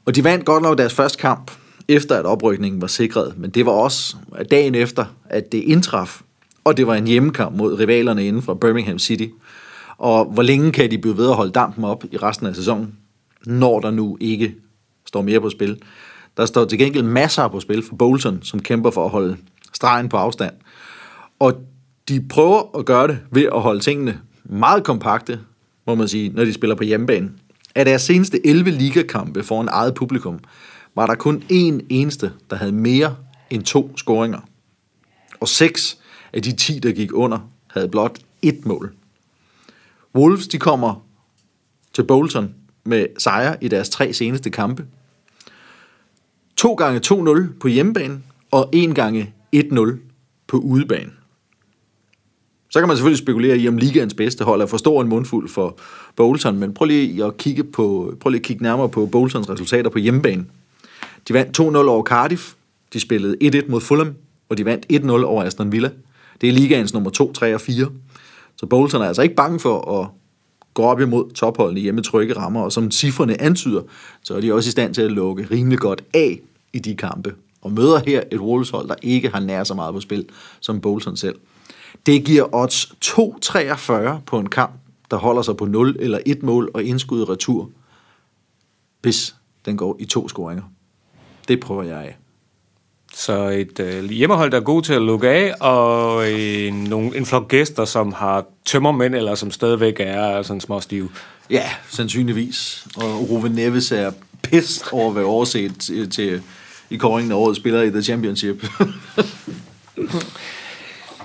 Og 0.04 0.14
de 0.14 0.24
vandt 0.24 0.44
godt 0.44 0.62
nok 0.62 0.78
deres 0.78 0.94
første 0.94 1.18
kamp, 1.18 1.50
efter 1.88 2.16
at 2.16 2.24
oprykningen 2.24 2.80
var 2.80 2.86
sikret, 2.86 3.34
men 3.38 3.50
det 3.50 3.66
var 3.66 3.72
også 3.72 4.16
dagen 4.50 4.74
efter, 4.74 5.04
at 5.24 5.52
det 5.52 5.58
indtraf, 5.58 6.20
og 6.64 6.76
det 6.76 6.86
var 6.86 6.94
en 6.94 7.06
hjemmekamp 7.06 7.56
mod 7.56 7.74
rivalerne 7.74 8.26
inden 8.26 8.42
fra 8.42 8.54
Birmingham 8.54 8.98
City. 8.98 9.26
Og 9.98 10.24
hvor 10.24 10.42
længe 10.42 10.72
kan 10.72 10.90
de 10.90 10.98
blive 10.98 11.16
ved 11.16 11.28
at 11.28 11.34
holde 11.34 11.52
dampen 11.52 11.84
op 11.84 12.04
i 12.12 12.16
resten 12.16 12.46
af 12.46 12.54
sæsonen, 12.54 12.96
når 13.46 13.80
der 13.80 13.90
nu 13.90 14.16
ikke 14.20 14.54
står 15.06 15.22
mere 15.22 15.40
på 15.40 15.50
spil? 15.50 15.82
Der 16.38 16.46
står 16.46 16.64
til 16.64 16.78
gengæld 16.78 17.04
masser 17.04 17.48
på 17.48 17.60
spil 17.60 17.82
for 17.82 17.96
Bolton, 17.96 18.42
som 18.42 18.60
kæmper 18.60 18.90
for 18.90 19.04
at 19.04 19.10
holde 19.10 19.36
stregen 19.72 20.08
på 20.08 20.16
afstand. 20.16 20.54
Og 21.38 21.54
de 22.08 22.28
prøver 22.28 22.78
at 22.78 22.84
gøre 22.84 23.08
det 23.08 23.18
ved 23.30 23.42
at 23.54 23.60
holde 23.60 23.80
tingene 23.80 24.20
meget 24.44 24.84
kompakte, 24.84 25.40
må 25.86 25.94
man 25.94 26.08
sige, 26.08 26.28
når 26.28 26.44
de 26.44 26.52
spiller 26.52 26.76
på 26.76 26.84
hjemmebane. 26.84 27.30
Af 27.74 27.84
deres 27.84 28.02
seneste 28.02 28.46
11 28.46 28.70
ligakampe 28.70 29.42
foran 29.42 29.68
eget 29.68 29.94
publikum, 29.94 30.38
var 30.94 31.06
der 31.06 31.14
kun 31.14 31.42
én 31.42 31.86
eneste, 31.88 32.32
der 32.50 32.56
havde 32.56 32.72
mere 32.72 33.16
end 33.50 33.62
to 33.62 33.96
scoringer. 33.96 34.40
Og 35.40 35.48
seks 35.48 35.98
af 36.32 36.42
de 36.42 36.56
10, 36.56 36.78
der 36.78 36.92
gik 36.92 37.12
under, 37.14 37.38
havde 37.70 37.88
blot 37.88 38.18
ét 38.46 38.60
mål. 38.64 38.94
Wolves, 40.14 40.48
de 40.48 40.58
kommer 40.58 41.06
til 41.92 42.04
Bolton 42.04 42.54
med 42.84 43.06
sejre 43.18 43.64
i 43.64 43.68
deres 43.68 43.88
tre 43.90 44.12
seneste 44.12 44.50
kampe. 44.50 44.86
2 46.58 46.74
gange 46.74 47.00
2-0 47.06 47.58
på 47.60 47.68
hjemmebane, 47.68 48.22
og 48.50 48.68
1 48.72 48.94
gange 48.94 49.34
1-0 49.56 49.96
på 50.46 50.56
udebane. 50.56 51.10
Så 52.70 52.78
kan 52.78 52.88
man 52.88 52.96
selvfølgelig 52.96 53.18
spekulere 53.18 53.58
i, 53.58 53.68
om 53.68 53.76
ligaens 53.76 54.14
bedste 54.14 54.44
hold 54.44 54.62
er 54.62 54.66
for 54.66 54.76
stor 54.76 55.02
en 55.02 55.08
mundfuld 55.08 55.48
for 55.48 55.78
Bolton, 56.16 56.58
men 56.58 56.74
prøv 56.74 56.86
lige 56.86 57.24
at 57.24 57.36
kigge, 57.36 57.64
på, 57.64 58.14
prøv 58.20 58.30
lige 58.30 58.40
at 58.40 58.44
kigge 58.44 58.62
nærmere 58.62 58.88
på 58.88 59.06
Boltons 59.06 59.50
resultater 59.50 59.90
på 59.90 59.98
hjemmebane. 59.98 60.46
De 61.28 61.34
vandt 61.34 61.60
2-0 61.60 61.62
over 61.62 62.02
Cardiff, 62.02 62.52
de 62.92 63.00
spillede 63.00 63.62
1-1 63.64 63.70
mod 63.70 63.80
Fulham, 63.80 64.14
og 64.48 64.58
de 64.58 64.64
vandt 64.64 64.86
1-0 64.92 65.10
over 65.10 65.44
Aston 65.44 65.72
Villa. 65.72 65.90
Det 66.40 66.48
er 66.48 66.52
ligaens 66.52 66.94
nummer 66.94 67.10
2, 67.10 67.32
3 67.32 67.54
og 67.54 67.60
4. 67.60 67.86
Så 68.56 68.66
Bolton 68.66 69.02
er 69.02 69.06
altså 69.06 69.22
ikke 69.22 69.34
bange 69.34 69.60
for 69.60 70.00
at 70.00 70.08
går 70.78 70.90
op 70.90 71.00
imod 71.00 71.30
topholdene 71.30 71.80
hjemme 71.80 72.02
trygge 72.02 72.36
rammer, 72.36 72.62
og 72.62 72.72
som 72.72 72.90
cifrene 72.90 73.40
antyder, 73.40 73.82
så 74.22 74.36
er 74.36 74.40
de 74.40 74.54
også 74.54 74.68
i 74.68 74.70
stand 74.70 74.94
til 74.94 75.02
at 75.02 75.12
lukke 75.12 75.48
rimelig 75.50 75.78
godt 75.78 76.04
af 76.14 76.40
i 76.72 76.78
de 76.78 76.96
kampe, 76.96 77.34
og 77.62 77.72
møder 77.72 78.00
her 78.06 78.22
et 78.32 78.40
Wolves-hold, 78.40 78.88
der 78.88 78.94
ikke 79.02 79.28
har 79.28 79.40
nær 79.40 79.64
så 79.64 79.74
meget 79.74 79.94
på 79.94 80.00
spil 80.00 80.26
som 80.60 80.80
Bolton 80.80 81.16
selv. 81.16 81.38
Det 82.06 82.24
giver 82.24 82.54
odds 82.54 82.84
2,43 83.04 84.20
på 84.26 84.38
en 84.38 84.48
kamp, 84.48 84.72
der 85.10 85.16
holder 85.16 85.42
sig 85.42 85.56
på 85.56 85.66
0 85.66 85.96
eller 86.00 86.18
1 86.26 86.42
mål 86.42 86.70
og 86.74 86.82
indskud 86.82 87.28
retur, 87.28 87.70
hvis 89.02 89.36
den 89.64 89.76
går 89.76 89.96
i 90.00 90.04
to 90.04 90.28
scoringer. 90.28 90.64
Det 91.48 91.60
prøver 91.60 91.82
jeg 91.82 91.98
af. 91.98 92.16
Så 93.18 93.48
et 93.48 93.80
øh, 93.80 94.04
hjemmehold, 94.04 94.50
der 94.50 94.56
er 94.56 94.60
god 94.62 94.82
til 94.82 94.92
at 94.92 95.02
lukke 95.02 95.28
af, 95.28 95.54
og 95.60 96.30
en, 96.30 96.74
nogle, 96.84 97.16
en 97.16 97.26
flok 97.26 97.48
gæster, 97.48 97.84
som 97.84 98.12
har 98.12 98.44
tømmermænd, 98.64 99.14
eller 99.14 99.34
som 99.34 99.50
stadigvæk 99.50 99.94
er 99.98 100.42
sådan 100.42 100.60
småstive. 100.60 101.10
Ja, 101.50 101.70
sandsynligvis. 101.90 102.86
Og 102.96 103.30
Ruven 103.30 103.52
Neves 103.52 103.92
er 103.92 104.12
pist 104.42 104.92
over 104.92 105.10
at 105.10 105.16
være 105.16 105.24
overset 105.24 105.80
til, 105.80 106.10
til 106.10 106.42
i 106.90 106.96
kåringen 106.96 107.32
af 107.32 107.36
årets 107.36 107.58
spiller 107.60 107.82
i 107.82 107.90
The 107.90 108.02
Championship. 108.02 108.62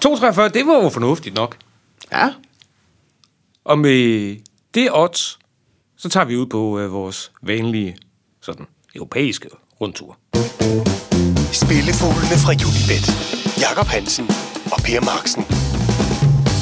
2,43, 0.06 0.48
det 0.48 0.68
var 0.68 0.84
jo 0.84 0.90
fornuftigt 0.90 1.36
nok. 1.36 1.58
ja, 2.12 2.30
Og 3.64 3.80
med 3.80 4.36
det 4.74 4.90
odds, 4.92 5.40
så 5.98 6.10
tager 6.10 6.26
vi 6.26 6.38
ud 6.38 6.46
på 6.46 6.80
øh, 6.80 6.92
vores 6.92 7.32
vanlige 7.42 7.98
sådan 8.42 8.66
europæiske 8.96 9.50
rundtur. 9.82 10.18
Spillefuglene 11.74 12.38
fra 12.46 12.54
Unibet. 12.70 13.06
Jakob 13.62 13.88
Hansen 13.88 14.26
og 14.72 14.80
Per 14.86 15.02
Marksen. 15.02 15.44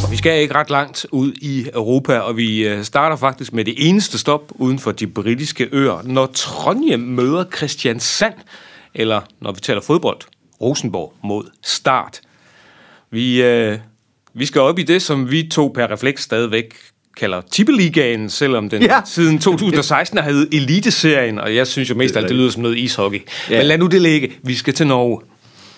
Og 0.04 0.12
vi 0.12 0.18
skal 0.18 0.42
ikke 0.42 0.56
ret 0.56 0.70
langt 0.70 1.06
ud 1.12 1.34
i 1.42 1.70
Europa, 1.74 2.20
og 2.20 2.38
vi 2.38 2.68
øh, 2.68 2.84
starter 2.84 3.16
faktisk 3.16 3.54
med 3.54 3.66
det 3.66 3.74
eneste 3.78 4.18
stop 4.18 4.52
uden 4.56 4.80
for 4.80 4.92
de 4.92 5.08
britiske 5.08 5.70
øer, 5.72 6.02
når 6.04 6.26
Trondheim 6.26 7.00
møder 7.00 7.46
Christiansand, 7.58 8.34
eller 8.94 9.22
når 9.42 9.52
vi 9.52 9.60
taler 9.60 9.82
fodbold, 9.82 10.20
Rosenborg 10.62 11.14
mod 11.24 11.44
Start. 11.64 12.22
Vi, 13.10 13.44
øh, 13.44 13.80
vi 14.34 14.46
skal 14.46 14.62
op 14.62 14.80
i 14.80 14.84
det, 14.84 15.02
som 15.02 15.32
vi 15.32 15.50
to 15.52 15.72
per 15.76 15.92
refleks 15.92 16.24
stadigvæk 16.24 16.76
kalder 17.18 17.42
Tippeligaen, 17.52 18.30
selvom 18.30 18.70
den 18.70 18.82
ja. 18.82 19.02
Siden 19.06 19.40
2016 19.50 20.18
har 20.18 20.32
heddet 20.32 20.54
Eliteserien, 20.54 21.40
og 21.40 21.56
jeg 21.56 21.68
synes 21.68 21.90
jo 21.90 21.96
mest, 21.96 22.18
at 22.18 22.24
det 22.24 22.36
lyder 22.36 22.50
som 22.50 22.62
noget 22.62 22.78
ishockey. 22.78 23.22
Ja. 23.50 23.58
Men 23.58 23.66
lad 23.66 23.78
nu 23.78 23.88
det 23.88 24.02
ligge. 24.02 24.32
Vi 24.44 24.56
skal 24.56 24.74
til 24.74 24.88
Norge. 24.88 25.22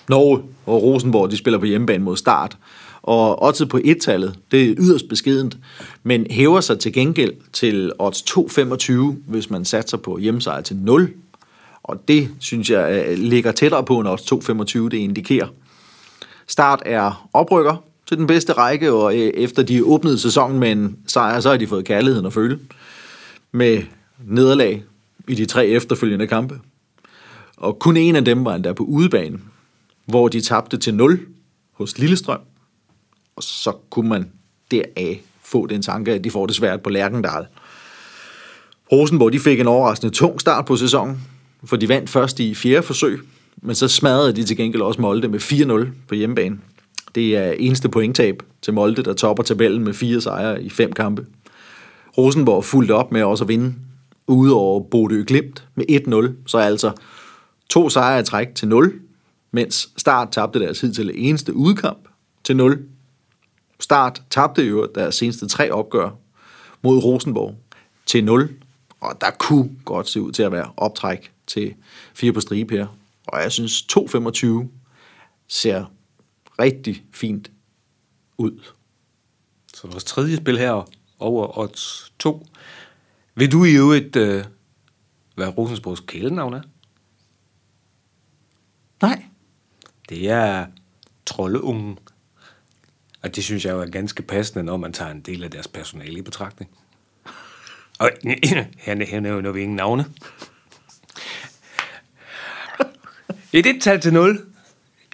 Norge 0.10 0.42
og 0.66 0.84
Rosenborg, 0.84 1.32
de 1.32 1.38
spiller 1.38 1.60
på 1.60 1.66
hjemmebane 1.66 2.04
mod 2.04 2.18
start. 2.18 2.58
Og 3.02 3.44
oddset 3.44 3.70
på 3.70 3.80
et-tallet, 3.84 4.36
det 4.52 4.64
er 4.70 4.76
yderst 4.78 5.10
beskedent, 5.10 5.58
men 6.04 6.28
hæver 6.32 6.62
sig 6.62 6.80
til 6.80 6.94
gengæld 6.94 7.34
til 7.54 7.92
odds 8.00 8.22
2,25, 8.22 8.92
hvis 9.28 9.50
man 9.50 9.66
satser 9.66 9.98
på 9.98 10.18
hjemmesejr 10.18 10.62
til 10.62 10.76
0. 10.76 11.14
Og 11.84 12.04
det, 12.08 12.30
synes 12.40 12.70
jeg, 12.70 13.18
ligger 13.18 13.52
tættere 13.52 13.84
på, 13.84 14.00
end 14.00 14.08
odds 14.08 14.22
2,25 14.32 14.80
det 14.80 14.94
indikerer. 14.94 15.48
Start 16.48 16.84
er 16.86 17.30
oprykker 17.34 17.84
til 18.14 18.20
den 18.20 18.28
bedste 18.28 18.54
række, 18.54 18.92
og 18.92 19.18
øh, 19.18 19.32
efter 19.34 19.64
de 19.64 19.86
åbnede 19.86 20.20
sæsonen 20.20 20.60
med 20.60 20.72
en 20.72 20.98
sejr, 21.08 21.40
så 21.40 21.50
har 21.50 21.58
de 21.58 21.68
fået 21.68 21.86
kærligheden 21.86 22.26
at 22.26 22.34
føle. 22.34 22.60
Med 23.52 23.84
nederlag 24.28 24.84
i 25.28 25.36
de 25.36 25.46
tre 25.46 25.68
efterfølgende 25.68 26.28
kampe. 26.28 26.60
Og 27.58 27.80
kun 27.80 27.98
en 27.98 28.16
af 28.16 28.26
dem 28.26 28.46
var 28.46 28.56
endda 28.56 28.74
på 28.74 28.84
udebane, 28.84 29.40
hvor 30.06 30.28
de 30.28 30.42
tabte 30.42 30.78
til 30.78 30.94
0 30.94 31.20
hos 31.72 31.98
Lillestrøm. 31.98 32.40
Og 33.36 33.44
så 33.44 33.72
kunne 33.90 34.10
man 34.10 34.32
deraf 34.72 35.22
få 35.44 35.68
den 35.68 35.82
tanke, 35.82 36.14
at 36.14 36.24
de 36.24 36.32
får 36.32 36.46
det 36.46 36.56
svært 36.56 36.82
på 36.82 36.90
Lærkendal. 36.90 37.46
Rosenborg 38.92 39.34
de 39.34 39.40
fik 39.40 39.60
en 39.60 39.68
overraskende 39.68 40.14
tung 40.14 40.42
start 40.42 40.66
på 40.66 40.76
sæsonen, 40.76 41.22
for 41.64 41.76
de 41.76 41.90
vandt 41.90 42.10
først 42.10 42.40
i 42.40 42.56
fjerde 42.56 42.84
forsøg, 42.84 43.20
men 43.62 43.76
så 43.76 43.88
smadrede 43.88 44.34
de 44.34 44.44
til 44.44 44.58
gengæld 44.58 44.82
også 44.82 45.02
Molde 45.02 45.28
med 45.28 45.40
4-0 45.40 45.88
på 46.08 46.16
hjemmebane. 46.16 46.58
Det 47.16 47.38
er 47.38 47.52
eneste 47.52 47.90
pointtab 47.90 48.44
til 48.62 48.74
Molde, 48.74 49.04
der 49.04 49.14
topper 49.14 49.44
tabellen 49.44 49.84
med 49.84 49.94
fire 49.94 50.22
sejre 50.22 50.64
i 50.64 50.70
fem 50.70 50.92
kampe. 50.92 51.26
Rosenborg 52.18 52.66
fulgte 52.66 52.92
op 52.92 53.12
med 53.12 53.24
også 53.24 53.44
at 53.44 53.48
vinde 53.48 53.76
ude 54.28 54.54
over 54.54 54.80
Bodø 54.80 55.24
Glimt 55.28 55.68
med 55.76 55.86
1-0, 55.90 56.48
så 56.48 56.58
altså 56.58 56.92
to 57.70 57.90
sejre 57.90 58.20
i 58.20 58.24
træk 58.24 58.56
til 58.56 58.68
0, 58.68 59.00
mens 59.52 59.90
Start 59.98 60.32
tabte 60.32 60.60
deres 60.60 60.82
hidtil 60.82 61.12
eneste 61.14 61.54
udkamp 61.54 62.08
til 62.44 62.56
0. 62.56 62.86
Start 63.80 64.22
tabte 64.30 64.64
jo 64.64 64.88
deres 64.96 65.16
seneste 65.16 65.48
tre 65.48 65.72
opgør 65.72 66.10
mod 66.82 67.04
Rosenborg 67.04 67.56
til 68.06 68.24
0, 68.24 68.50
og 69.00 69.22
der 69.22 69.30
kunne 69.40 69.70
godt 69.86 70.10
se 70.10 70.22
ud 70.22 70.32
til 70.32 70.44
at 70.44 70.52
være 70.52 70.72
optræk 70.78 71.32
til 71.48 71.74
fire 72.14 72.34
på 72.34 72.42
stribe 72.42 72.76
her. 72.76 72.88
Og 73.28 73.42
jeg 73.42 73.52
synes 73.52 73.88
2-25 73.98 74.48
ser 75.48 75.86
rigtig 76.60 77.06
fint 77.12 77.52
ud. 78.38 78.64
Så 79.74 79.88
vores 79.88 80.04
tredje 80.04 80.38
spil 80.38 80.58
her 80.58 80.90
over 81.20 81.58
odds 81.58 82.14
2. 82.20 82.48
Vil 83.36 83.52
du 83.52 83.66
i 83.66 83.76
øvrigt, 83.76 84.16
øh, 84.16 84.46
hvad 85.36 85.58
Rosensborgs 85.58 86.00
kælenavn 86.08 86.54
er? 86.54 86.62
Nej. 89.02 89.24
Det 90.10 90.30
er 90.30 90.66
Trolleungen. 91.26 92.00
Og 93.22 93.36
det 93.36 93.44
synes 93.44 93.66
jeg 93.66 93.72
jo 93.72 93.82
er 93.82 93.86
ganske 93.86 94.24
passende, 94.24 94.64
når 94.64 94.78
man 94.78 94.94
tager 94.94 95.12
en 95.12 95.22
del 95.22 95.44
af 95.44 95.52
deres 95.52 95.68
personale 95.68 96.20
i 96.20 96.22
betragtning. 96.22 96.72
Og 98.00 98.10
her, 98.44 98.66
her 99.08 99.20
nævner 99.20 99.52
vi 99.52 99.62
ingen 99.62 99.76
navne. 99.76 100.06
Et 103.54 103.66
et-tal 103.66 104.02
til 104.02 104.14
0 104.14 104.53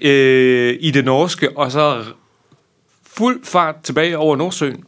øh, 0.02 0.78
i 0.80 0.92
det 0.92 1.06
norske, 1.06 1.58
og 1.58 1.72
så 1.72 2.06
fuld 3.04 3.46
fart 3.46 3.76
tilbage 3.84 4.18
over 4.18 4.36
Nordsøen 4.36 4.84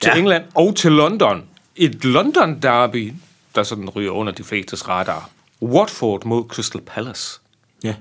til 0.00 0.12
ja. 0.14 0.18
England 0.18 0.44
og 0.54 0.76
til 0.76 0.92
London. 0.92 1.44
Et 1.76 2.04
London-derby, 2.04 3.12
der 3.54 3.62
sådan 3.62 3.90
ryger 3.90 4.10
under 4.10 4.32
de 4.32 4.44
flestes 4.44 4.88
radar. 4.88 5.30
Watford 5.62 6.24
mod 6.24 6.44
Crystal 6.48 6.80
Palace. 6.80 7.40
Ja. 7.84 7.94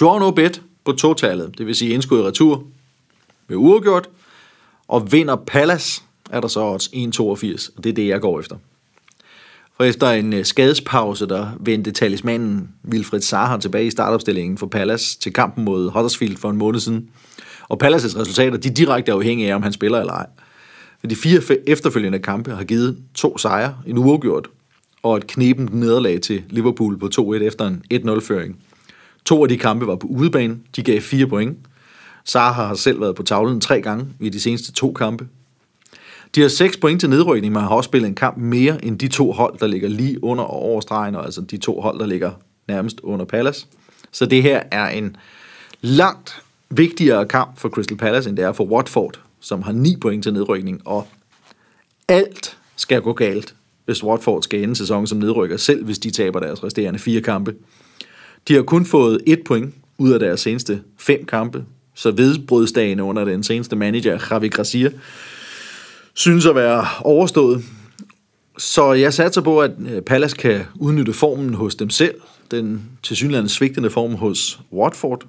Draw 0.00 0.18
no 0.18 0.30
bet 0.30 0.62
på 0.84 0.92
totallet, 0.92 1.58
det 1.58 1.66
vil 1.66 1.76
sige 1.76 1.94
indskud 1.94 2.18
i 2.18 2.22
retur 2.22 2.64
med 3.46 3.56
uafgjort, 3.56 4.08
og 4.88 5.12
vinder 5.12 5.36
Palace, 5.36 6.02
er 6.30 6.40
der 6.40 6.48
så 6.48 6.60
odds 6.60 6.88
1,82, 6.88 7.76
og 7.76 7.84
det 7.84 7.90
er 7.90 7.94
det, 7.94 8.08
jeg 8.08 8.20
går 8.20 8.40
efter. 8.40 8.56
For 9.76 9.84
efter 9.84 10.10
en 10.10 10.32
øh, 10.32 10.44
skadespause, 10.44 11.26
der 11.26 11.48
vendte 11.60 11.90
talismanen 11.90 12.68
Wilfred 12.90 13.20
Zaha 13.20 13.58
tilbage 13.58 13.86
i 13.86 13.90
startopstillingen 13.90 14.58
for 14.58 14.66
Palace 14.66 15.18
til 15.18 15.32
kampen 15.32 15.64
mod 15.64 15.90
Huddersfield 15.90 16.36
for 16.36 16.50
en 16.50 16.56
måned 16.56 16.80
siden. 16.80 17.08
Og 17.68 17.78
Palaces 17.78 18.16
resultater, 18.16 18.56
de 18.56 18.68
er 18.68 18.72
direkte 18.72 19.12
afhængige 19.12 19.50
af, 19.50 19.54
om 19.54 19.62
han 19.62 19.72
spiller 19.72 20.00
eller 20.00 20.12
ej. 20.12 20.26
For 21.00 21.06
de 21.06 21.16
fire 21.16 21.40
efterfølgende 21.66 22.18
kampe 22.18 22.50
har 22.50 22.64
givet 22.64 22.98
to 23.14 23.38
sejre, 23.38 23.76
en 23.86 23.98
uafgjort, 23.98 24.48
og 25.02 25.16
et 25.16 25.26
knebent 25.26 25.74
nederlag 25.74 26.20
til 26.20 26.42
Liverpool 26.50 26.98
på 26.98 27.10
2-1 27.20 27.42
efter 27.42 27.66
en 27.66 27.82
1-0-føring. 27.94 28.56
To 29.24 29.42
af 29.42 29.48
de 29.48 29.58
kampe 29.58 29.86
var 29.86 29.96
på 29.96 30.06
udebane, 30.06 30.58
de 30.76 30.82
gav 30.82 31.00
fire 31.00 31.26
point. 31.26 31.58
Zaha 32.26 32.66
har 32.66 32.74
selv 32.74 33.00
været 33.00 33.16
på 33.16 33.22
tavlen 33.22 33.60
tre 33.60 33.80
gange 33.80 34.06
i 34.20 34.28
de 34.28 34.40
seneste 34.40 34.72
to 34.72 34.92
kampe. 34.92 35.26
De 36.34 36.40
har 36.40 36.48
6 36.48 36.76
point 36.76 37.00
til 37.00 37.10
nedrykning, 37.10 37.52
men 37.52 37.62
har 37.62 37.68
også 37.68 37.88
spillet 37.88 38.08
en 38.08 38.14
kamp 38.14 38.36
mere 38.36 38.84
end 38.84 38.98
de 38.98 39.08
to 39.08 39.32
hold, 39.32 39.58
der 39.58 39.66
ligger 39.66 39.88
lige 39.88 40.24
under 40.24 40.44
og 40.44 40.62
over 40.62 40.80
stregen, 40.80 41.14
og 41.14 41.24
altså 41.24 41.40
de 41.40 41.56
to 41.56 41.80
hold, 41.80 41.98
der 41.98 42.06
ligger 42.06 42.30
nærmest 42.68 43.00
under 43.00 43.24
Palace. 43.24 43.66
Så 44.12 44.26
det 44.26 44.42
her 44.42 44.62
er 44.70 44.88
en 44.88 45.16
langt 45.80 46.42
vigtigere 46.70 47.26
kamp 47.26 47.58
for 47.58 47.68
Crystal 47.68 47.96
Palace, 47.96 48.28
end 48.28 48.36
det 48.36 48.44
er 48.44 48.52
for 48.52 48.64
Watford, 48.64 49.20
som 49.40 49.62
har 49.62 49.72
9 49.72 49.96
point 50.00 50.22
til 50.22 50.32
nedrykning, 50.32 50.82
og 50.84 51.06
alt 52.08 52.56
skal 52.76 53.00
gå 53.00 53.12
galt, 53.12 53.54
hvis 53.84 54.04
Watford 54.04 54.42
skal 54.42 54.62
ende 54.62 54.76
sæsonen 54.76 55.06
som 55.06 55.18
nedrykker, 55.18 55.56
selv 55.56 55.84
hvis 55.84 55.98
de 55.98 56.10
taber 56.10 56.40
deres 56.40 56.64
resterende 56.64 56.98
fire 56.98 57.20
kampe. 57.20 57.54
De 58.48 58.54
har 58.54 58.62
kun 58.62 58.86
fået 58.86 59.20
et 59.26 59.40
point 59.46 59.74
ud 59.98 60.12
af 60.12 60.18
deres 60.18 60.40
seneste 60.40 60.82
fem 60.98 61.24
kampe, 61.24 61.64
så 61.94 62.10
vedbrødsdagen 62.10 63.00
under 63.00 63.24
den 63.24 63.42
seneste 63.42 63.76
manager, 63.76 64.18
Javi 64.30 64.48
Gracia, 64.48 64.90
synes 66.16 66.46
at 66.46 66.54
være 66.54 66.86
overstået. 67.00 67.64
Så 68.58 68.92
jeg 68.92 69.14
satser 69.14 69.40
på, 69.40 69.60
at 69.60 69.70
øh, 69.70 69.86
Pallas 69.86 70.02
Palace 70.02 70.36
kan 70.36 70.64
udnytte 70.74 71.12
formen 71.12 71.54
hos 71.54 71.74
dem 71.74 71.90
selv, 71.90 72.14
den 72.50 72.82
tilsyneladende 73.02 73.50
svigtende 73.50 73.90
form 73.90 74.14
hos 74.14 74.60
Watford, 74.72 75.26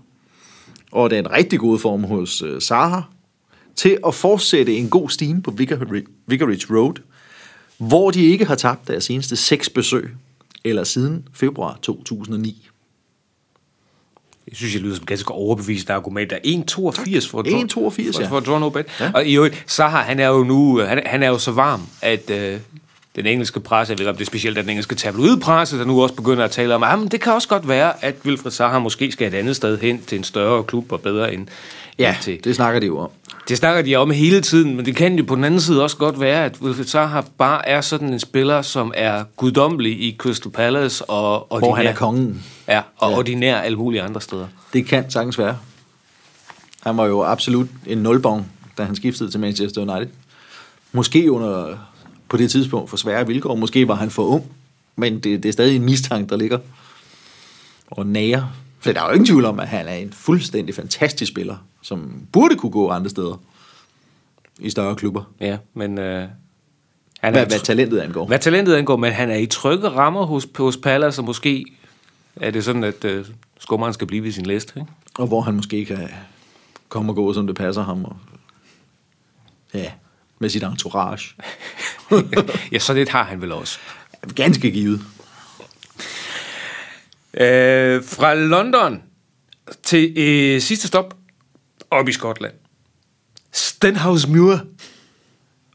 og 0.91 1.09
den 1.09 1.31
rigtig 1.31 1.59
gode 1.59 1.79
form 1.79 2.03
hos 2.03 2.41
øh, 2.41 2.61
Zaha, 2.61 3.01
til 3.75 3.97
at 4.07 4.15
fortsætte 4.15 4.77
en 4.77 4.89
god 4.89 5.09
stime 5.09 5.41
på 5.41 5.51
Vicarage 6.27 6.77
Road, 6.77 6.93
hvor 7.77 8.11
de 8.11 8.25
ikke 8.25 8.45
har 8.45 8.55
tabt 8.55 8.87
deres 8.87 9.03
seneste 9.03 9.35
seks 9.35 9.69
besøg, 9.69 10.15
eller 10.63 10.83
siden 10.83 11.27
februar 11.33 11.79
2009. 11.81 12.67
Jeg 14.47 14.57
synes, 14.57 14.73
jeg 14.73 14.81
lyder 14.81 14.95
som 14.95 15.05
ganske 15.05 15.31
overbevist 15.31 15.89
argument. 15.89 16.29
Der 16.29 16.35
er 16.35 16.39
1,82 16.39 17.31
for, 17.31 17.43
1,82, 17.43 18.15
for, 18.15 18.21
ja. 18.21 18.27
for 18.27 18.39
draw 18.39 18.59
no 18.59 18.69
bet. 18.69 18.85
Ja. 18.99 19.11
Og 19.13 19.25
i 19.25 19.35
øvrigt, 19.35 19.63
Zaha, 19.67 19.97
han 19.97 20.19
er 20.19 20.27
jo 20.27 20.43
nu, 20.43 20.79
han, 20.79 21.01
han 21.05 21.23
er 21.23 21.27
jo 21.27 21.37
så 21.37 21.51
varm, 21.51 21.81
at 22.01 22.29
øh, 22.29 22.59
den 23.15 23.25
engelske 23.25 23.59
presse, 23.59 23.91
jeg 23.91 23.99
ved 23.99 24.03
ikke, 24.03 24.09
om 24.09 24.15
det 24.15 24.23
er 24.23 24.25
specielt 24.25 24.57
den 24.57 24.69
engelske 24.69 24.95
tabloidpresse, 24.95 25.79
der 25.79 25.85
nu 25.85 26.03
også 26.03 26.15
begynder 26.15 26.43
at 26.43 26.51
tale 26.51 26.75
om, 26.75 26.83
at 26.83 27.11
det 27.11 27.21
kan 27.21 27.33
også 27.33 27.47
godt 27.47 27.67
være, 27.67 28.05
at 28.05 28.15
Wilfred 28.25 28.51
Zaha 28.51 28.79
måske 28.79 29.11
skal 29.11 29.27
et 29.27 29.33
andet 29.33 29.55
sted 29.55 29.79
hen 29.79 30.01
til 30.07 30.17
en 30.17 30.23
større 30.23 30.63
klub 30.63 30.91
og 30.91 31.01
bedre 31.01 31.33
end, 31.33 31.47
Ja, 31.99 32.15
til. 32.21 32.43
det 32.43 32.55
snakker 32.55 32.79
de 32.79 32.85
jo 32.85 32.97
om. 32.97 33.09
Det 33.47 33.57
snakker 33.57 33.81
de 33.81 33.95
om 33.95 34.11
hele 34.11 34.41
tiden, 34.41 34.75
men 34.75 34.85
det 34.85 34.95
kan 34.95 35.17
jo 35.17 35.23
på 35.23 35.35
den 35.35 35.43
anden 35.43 35.61
side 35.61 35.83
også 35.83 35.97
godt 35.97 36.19
være, 36.19 36.45
at 36.45 36.57
Wilfred 36.61 36.85
Zaha 36.85 37.21
bare 37.37 37.67
er 37.67 37.81
sådan 37.81 38.13
en 38.13 38.19
spiller, 38.19 38.61
som 38.61 38.91
er 38.95 39.23
guddommelig 39.35 39.91
i 39.91 40.15
Crystal 40.17 40.51
Palace 40.51 41.05
og, 41.05 41.51
og 41.51 41.59
Hvor 41.59 41.75
han 41.75 41.87
er 41.87 41.93
kongen. 41.93 42.43
Ja, 42.67 42.81
og 42.97 43.11
ja. 43.11 43.17
Ordinær 43.17 43.57
alle 43.57 43.77
mulige 43.77 44.01
andre 44.01 44.21
steder. 44.21 44.47
Det 44.73 44.85
kan 44.85 45.11
sagtens 45.11 45.39
være. 45.39 45.57
Han 46.83 46.97
var 46.97 47.05
jo 47.05 47.23
absolut 47.23 47.67
en 47.85 47.97
nulbong, 47.97 48.51
da 48.77 48.83
han 48.83 48.95
skiftede 48.95 49.31
til 49.31 49.39
Manchester 49.39 49.81
United. 49.81 50.13
Måske 50.91 51.31
under, 51.31 51.77
på 52.29 52.37
det 52.37 52.51
tidspunkt 52.51 52.89
for 52.89 52.97
svære 52.97 53.27
vilkår. 53.27 53.55
Måske 53.55 53.87
var 53.87 53.95
han 53.95 54.09
for 54.09 54.23
ung. 54.23 54.43
Men 54.95 55.19
det, 55.19 55.43
det 55.43 55.49
er 55.49 55.53
stadig 55.53 55.75
en 55.75 55.83
mistanke, 55.83 56.29
der 56.29 56.37
ligger. 56.37 56.59
Og 57.87 58.07
nager. 58.07 58.43
For 58.79 58.91
der 58.91 59.01
er 59.01 59.05
jo 59.05 59.11
ingen 59.11 59.25
tvivl 59.25 59.45
om, 59.45 59.59
at 59.59 59.67
han 59.67 59.87
er 59.87 59.93
en 59.93 60.13
fuldstændig 60.13 60.75
fantastisk 60.75 61.31
spiller, 61.31 61.57
som 61.81 62.21
burde 62.31 62.55
kunne 62.55 62.71
gå 62.71 62.89
andre 62.89 63.09
steder. 63.09 63.41
I 64.59 64.69
større 64.69 64.95
klubber. 64.95 65.23
Ja, 65.39 65.57
men 65.73 65.97
øh, 65.97 66.05
Han 66.15 66.29
er 67.21 67.31
hvad, 67.31 67.43
i 67.43 67.47
hvad 67.49 67.59
talentet 67.59 67.99
angår. 67.99 68.27
hvad 68.27 68.39
talentet 68.39 68.75
angår, 68.75 68.95
men 68.95 69.11
han 69.11 69.29
er 69.29 69.35
i 69.35 69.45
trygge 69.45 69.89
rammer 69.89 70.25
hos, 70.25 70.47
hos 70.57 70.77
Palace, 70.77 71.21
og 71.21 71.25
måske 71.25 71.65
er 72.35 72.51
det 72.51 72.63
sådan, 72.63 72.83
at 72.83 73.05
uh, 73.05 73.25
skummeren 73.59 73.93
skal 73.93 74.07
blive 74.07 74.23
ved 74.23 74.31
sin 74.31 74.45
liste. 74.45 74.73
Ikke? 74.79 74.91
Og 75.17 75.27
hvor 75.27 75.41
han 75.41 75.53
måske 75.53 75.85
kan 75.85 76.09
komme 76.89 77.11
og 77.11 77.15
gå, 77.15 77.33
som 77.33 77.47
det 77.47 77.55
passer 77.55 77.83
ham. 77.83 78.05
Og, 78.05 78.15
ja, 79.73 79.91
med 80.39 80.49
sit 80.49 80.63
entourage. 80.63 81.35
ja, 82.71 82.79
så 82.79 82.93
det 82.93 83.09
har 83.09 83.23
han 83.23 83.41
vel 83.41 83.51
også. 83.51 83.79
Ganske 84.35 84.71
givet. 84.71 85.01
Øh, 87.33 88.03
fra 88.03 88.33
London 88.33 89.01
til 89.83 90.13
øh, 90.17 90.61
sidste 90.61 90.87
stop 90.87 91.15
op 91.91 92.09
i 92.09 92.11
Skotland. 92.11 92.53
Stenhouse 93.51 94.29
Muir 94.29 94.57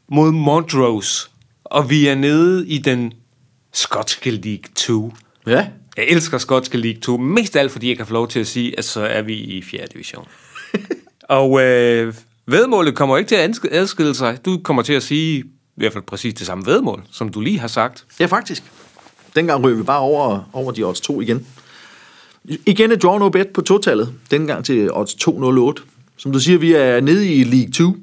mod 0.07 0.31
Montrose. 0.31 1.29
Og 1.63 1.89
vi 1.89 2.07
er 2.07 2.15
nede 2.15 2.67
i 2.67 2.77
den 2.77 3.13
skotske 3.73 4.31
League 4.31 4.63
2. 4.75 5.13
Ja, 5.47 5.67
Jeg 5.97 6.05
elsker 6.07 6.37
skotske 6.37 6.77
League 6.77 7.01
2, 7.01 7.17
mest 7.17 7.55
af 7.55 7.59
alt 7.59 7.71
fordi 7.71 7.89
jeg 7.89 7.97
kan 7.97 8.05
få 8.05 8.13
lov 8.13 8.27
til 8.27 8.39
at 8.39 8.47
sige, 8.47 8.77
at 8.77 8.85
så 8.85 9.01
er 9.01 9.21
vi 9.21 9.33
i 9.33 9.61
4. 9.61 9.85
division. 9.93 10.27
og 11.29 11.61
øh, 11.61 12.13
vedmålet 12.45 12.95
kommer 12.95 13.17
ikke 13.17 13.27
til 13.27 13.35
at 13.35 13.59
adskille 13.71 14.15
sig. 14.15 14.45
Du 14.45 14.59
kommer 14.63 14.83
til 14.83 14.93
at 14.93 15.03
sige 15.03 15.39
i 15.39 15.43
hvert 15.75 15.93
fald 15.93 16.03
præcis 16.03 16.33
det 16.33 16.47
samme 16.47 16.65
vedmål, 16.65 17.03
som 17.11 17.29
du 17.29 17.41
lige 17.41 17.59
har 17.59 17.67
sagt. 17.67 18.05
ja 18.19 18.25
faktisk. 18.25 18.63
Dengang 19.35 19.65
ryger 19.65 19.77
vi 19.77 19.83
bare 19.83 19.99
over, 19.99 20.49
over 20.53 20.71
de 20.71 20.83
odds 20.83 21.01
2 21.01 21.21
igen. 21.21 21.47
Igen 22.65 22.91
et 22.91 23.03
draw 23.03 23.17
no 23.17 23.29
bet 23.29 23.47
på 23.47 23.61
totallet. 23.61 24.13
Dengang 24.31 24.65
til 24.65 24.93
odds 24.93 25.15
208. 25.15 25.83
Som 26.17 26.31
du 26.31 26.39
siger, 26.39 26.57
vi 26.57 26.73
er 26.73 27.01
nede 27.01 27.33
i 27.33 27.43
League 27.43 27.71
2, 27.71 27.95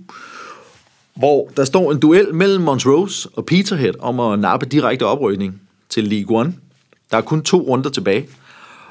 hvor 1.14 1.50
der 1.56 1.64
står 1.64 1.92
en 1.92 2.00
duel 2.00 2.34
mellem 2.34 2.64
Montrose 2.64 3.28
og 3.32 3.46
Peterhead 3.46 4.00
om 4.00 4.20
at 4.20 4.38
nappe 4.38 4.66
direkte 4.66 5.06
oprykning 5.06 5.60
til 5.88 6.04
League 6.04 6.42
1. 6.42 6.54
Der 7.10 7.16
er 7.16 7.20
kun 7.20 7.42
to 7.42 7.60
runder 7.60 7.90
tilbage, 7.90 8.28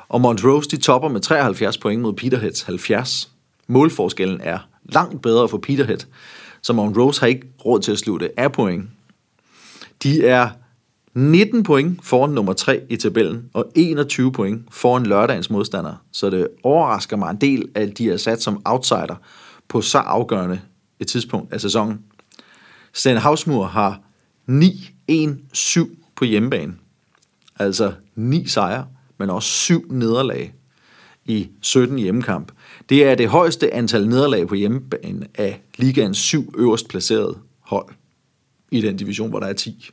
og 0.10 0.22
Montrose 0.22 0.70
de 0.70 0.78
topper 0.78 1.10
med 1.10 1.22
73 1.22 1.78
point 1.78 2.02
mod 2.02 2.14
Peterheads 2.14 2.62
70. 2.62 3.30
Målforskellen 3.68 4.42
er 4.44 4.58
langt 4.84 5.22
bedre 5.22 5.50
for 5.50 5.58
Peterhead, 5.58 6.00
så 6.62 6.74
Montrose 6.74 7.20
har 7.20 7.28
ikke 7.28 7.48
råd 7.66 7.80
til 7.80 7.92
at 7.92 8.00
slutte 8.00 8.40
af 8.40 8.52
point. 8.52 8.90
De 10.04 10.26
er 10.26 10.50
19 11.20 11.64
point 11.64 12.06
foran 12.06 12.30
nummer 12.30 12.54
3 12.54 12.82
i 12.90 12.96
tabellen, 12.96 13.50
og 13.54 13.72
21 13.76 14.32
point 14.32 14.62
foran 14.72 15.06
lørdagens 15.06 15.50
modstander. 15.50 15.94
Så 16.12 16.30
det 16.30 16.48
overrasker 16.64 17.18
mig 17.18 17.32
en 17.32 17.38
del, 17.38 17.70
at 17.76 17.98
de 17.98 18.10
er 18.10 18.18
sat 18.18 18.42
som 18.42 18.62
outsider 18.66 19.16
på 19.68 19.82
så 19.82 19.98
afgørende 19.98 20.62
et 21.00 21.08
tidspunkt 21.08 21.54
af 21.54 21.62
sæsonen. 21.62 22.00
Sten 22.94 23.18
Havsmur 23.18 23.66
har 23.66 24.02
9-1-7 24.50 25.96
på 26.16 26.26
hjemmebane. 26.26 26.74
Altså 27.60 27.94
9 28.16 28.48
sejre, 28.48 28.88
men 29.18 29.30
også 29.30 29.50
7 29.50 29.86
nederlag 29.90 30.54
i 31.26 31.50
17 31.62 31.98
hjemmekamp. 31.98 32.52
Det 32.90 33.06
er 33.06 33.16
det 33.16 33.30
højeste 33.30 33.74
antal 33.74 34.08
nederlag 34.08 34.48
på 34.48 34.56
hjemmebane 34.56 35.28
af 35.36 35.62
ligaens 35.78 36.18
syv 36.18 36.54
øverst 36.58 36.88
placerede 36.90 37.38
hold 37.60 37.88
i 38.72 38.82
den 38.82 38.98
division, 38.98 39.30
hvor 39.30 39.40
der 39.40 39.48
er 39.48 39.54
10. 39.54 39.90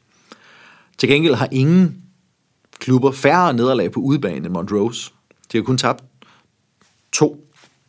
Til 0.99 1.09
gengæld 1.09 1.35
har 1.35 1.49
ingen 1.53 2.03
klubber 2.79 3.13
færre 3.13 3.55
nederlag 3.55 3.93
på 3.93 4.01
udebane 4.01 4.37
end 4.37 4.49
Montrose. 4.49 5.13
De 5.53 5.59
har 5.59 5.65
kun 5.65 5.79
tabt 5.79 6.05
to 7.13 7.47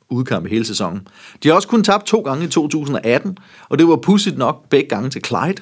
udkampe 0.10 0.50
hele 0.50 0.66
sæsonen. 0.66 1.08
De 1.44 1.48
har 1.48 1.56
også 1.56 1.68
kun 1.68 1.84
tabt 1.84 2.06
to 2.06 2.22
gange 2.22 2.46
i 2.46 2.48
2018, 2.48 3.38
og 3.70 3.80
det 3.80 3.88
var 3.88 3.96
pudsigt 3.96 4.38
nok 4.38 4.70
begge 4.70 4.90
gange 4.90 5.10
til 5.10 5.22
Clyde. 5.26 5.62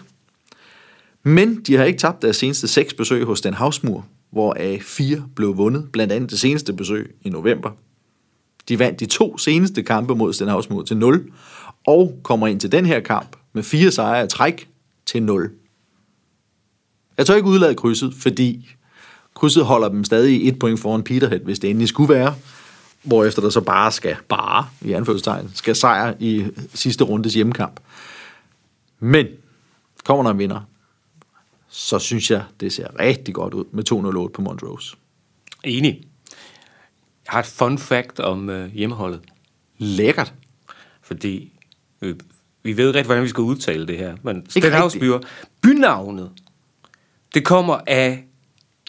Men 1.23 1.61
de 1.61 1.75
har 1.75 1.83
ikke 1.83 1.99
tabt 1.99 2.21
deres 2.21 2.37
seneste 2.37 2.67
seks 2.67 2.93
besøg 2.93 3.25
hos 3.25 3.41
Den 3.41 3.53
Havsmur, 3.53 4.05
hvoraf 4.31 4.81
fire 4.83 5.23
blev 5.35 5.57
vundet, 5.57 5.91
blandt 5.91 6.13
andet 6.13 6.29
det 6.29 6.39
seneste 6.39 6.73
besøg 6.73 7.15
i 7.21 7.29
november. 7.29 7.71
De 8.69 8.79
vandt 8.79 8.99
de 8.99 9.05
to 9.05 9.37
seneste 9.37 9.83
kampe 9.83 10.15
mod 10.15 10.33
Sten 10.33 10.47
Havsmur 10.47 10.83
til 10.83 10.97
0, 10.97 11.31
og 11.87 12.19
kommer 12.23 12.47
ind 12.47 12.59
til 12.59 12.71
den 12.71 12.85
her 12.85 12.99
kamp 12.99 13.35
med 13.53 13.63
fire 13.63 13.91
sejre 13.91 14.21
af 14.21 14.29
træk 14.29 14.69
til 15.05 15.23
0. 15.23 15.51
Jeg 17.17 17.25
tør 17.25 17.35
ikke 17.35 17.47
udlade 17.47 17.75
krydset, 17.75 18.13
fordi 18.19 18.69
krydset 19.33 19.65
holder 19.65 19.89
dem 19.89 20.03
stadig 20.03 20.47
et 20.47 20.59
point 20.59 20.79
foran 20.79 21.03
Peterhead, 21.03 21.39
hvis 21.39 21.59
det 21.59 21.69
endelig 21.69 21.89
skulle 21.89 22.13
være. 22.13 22.35
Hvorefter 23.03 23.41
der 23.41 23.49
så 23.49 23.61
bare 23.61 23.91
skal, 23.91 24.15
bare 24.29 24.67
i 24.81 24.91
anførselstegn, 24.91 25.51
skal 25.53 25.75
sejre 25.75 26.15
i 26.19 26.45
sidste 26.73 27.03
rundes 27.03 27.33
hjemmekamp. 27.33 27.79
Men 28.99 29.27
kommer 30.03 30.23
der 30.23 30.31
en 30.31 30.39
vinder, 30.39 30.59
så 31.69 31.99
synes 31.99 32.31
jeg, 32.31 32.43
det 32.59 32.73
ser 32.73 32.99
rigtig 32.99 33.33
godt 33.33 33.53
ud 33.53 33.65
med 33.71 33.83
208 33.83 34.33
på 34.33 34.41
Montrose. 34.41 34.95
Enig. 35.63 36.01
Jeg 37.25 37.31
har 37.31 37.39
et 37.39 37.45
fun 37.45 37.77
fact 37.77 38.19
om 38.19 38.49
øh, 38.49 38.73
hjemmeholdet. 38.73 39.21
Lækkert. 39.77 40.33
Fordi 41.01 41.51
øh, 42.01 42.15
vi 42.63 42.77
ved 42.77 42.87
rigtig, 42.87 43.05
hvordan 43.05 43.23
vi 43.23 43.29
skal 43.29 43.41
udtale 43.41 43.87
det 43.87 43.97
her. 43.97 44.15
Men 44.23 44.37
Ikke 44.37 44.49
Stenhavsbyer, 44.49 45.19
bynavnet, 45.61 46.31
det 47.35 47.45
kommer 47.45 47.79
af 47.87 48.23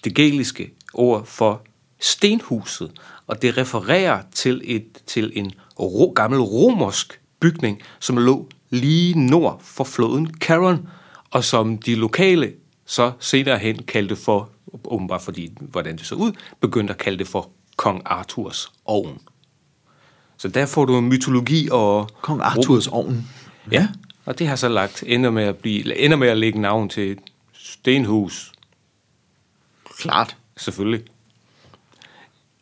det 0.05 0.15
gæliske 0.15 0.71
ord 0.95 1.27
for 1.27 1.63
stenhuset, 2.01 2.93
og 3.27 3.43
det 3.43 3.59
refererer 3.59 4.23
til, 4.35 4.63
et, 4.65 5.03
til 5.07 5.33
en 5.35 5.53
ro, 5.81 6.13
gammel 6.17 6.41
romersk 6.41 7.21
bygning, 7.41 7.83
som 8.01 8.17
lå 8.17 8.49
lige 8.71 9.29
nord 9.29 9.61
for 9.63 9.85
floden 9.85 10.35
Caron, 10.35 10.89
og 11.31 11.45
som 11.45 11.79
de 11.79 11.95
lokale 11.95 12.53
så 12.87 13.13
senere 13.21 13.59
hen 13.59 13.83
kaldte 13.83 14.17
for, 14.17 14.51
åbenbart 14.85 15.23
fordi, 15.23 15.53
hvordan 15.61 15.97
det 15.97 16.07
så 16.07 16.15
ud, 16.15 16.33
begyndte 16.61 16.93
at 16.93 16.99
kalde 16.99 17.19
det 17.19 17.29
for 17.29 17.51
Kong 17.77 18.03
Arthurs 18.05 18.73
ovn. 18.85 19.19
Så 20.37 20.49
der 20.49 20.67
får 20.67 20.85
du 20.85 21.01
mytologi 21.01 21.69
og... 21.71 22.11
Kong 22.23 22.41
Arthurs 22.43 22.87
ovn. 22.87 23.29
Ja, 23.73 23.89
og 24.25 24.39
det 24.39 24.47
har 24.47 24.57
så 24.57 24.69
lagt, 24.69 25.05
ender 25.07 25.31
med 25.31 25.43
at, 25.43 25.57
blive, 25.57 25.99
ender 25.99 26.17
med 26.17 26.29
at 26.29 26.39
lægge 26.39 26.61
navn 26.61 26.89
til 26.89 27.19
stenhus, 27.73 28.53
Klart. 29.99 30.37
selvfølgelig. 30.57 31.05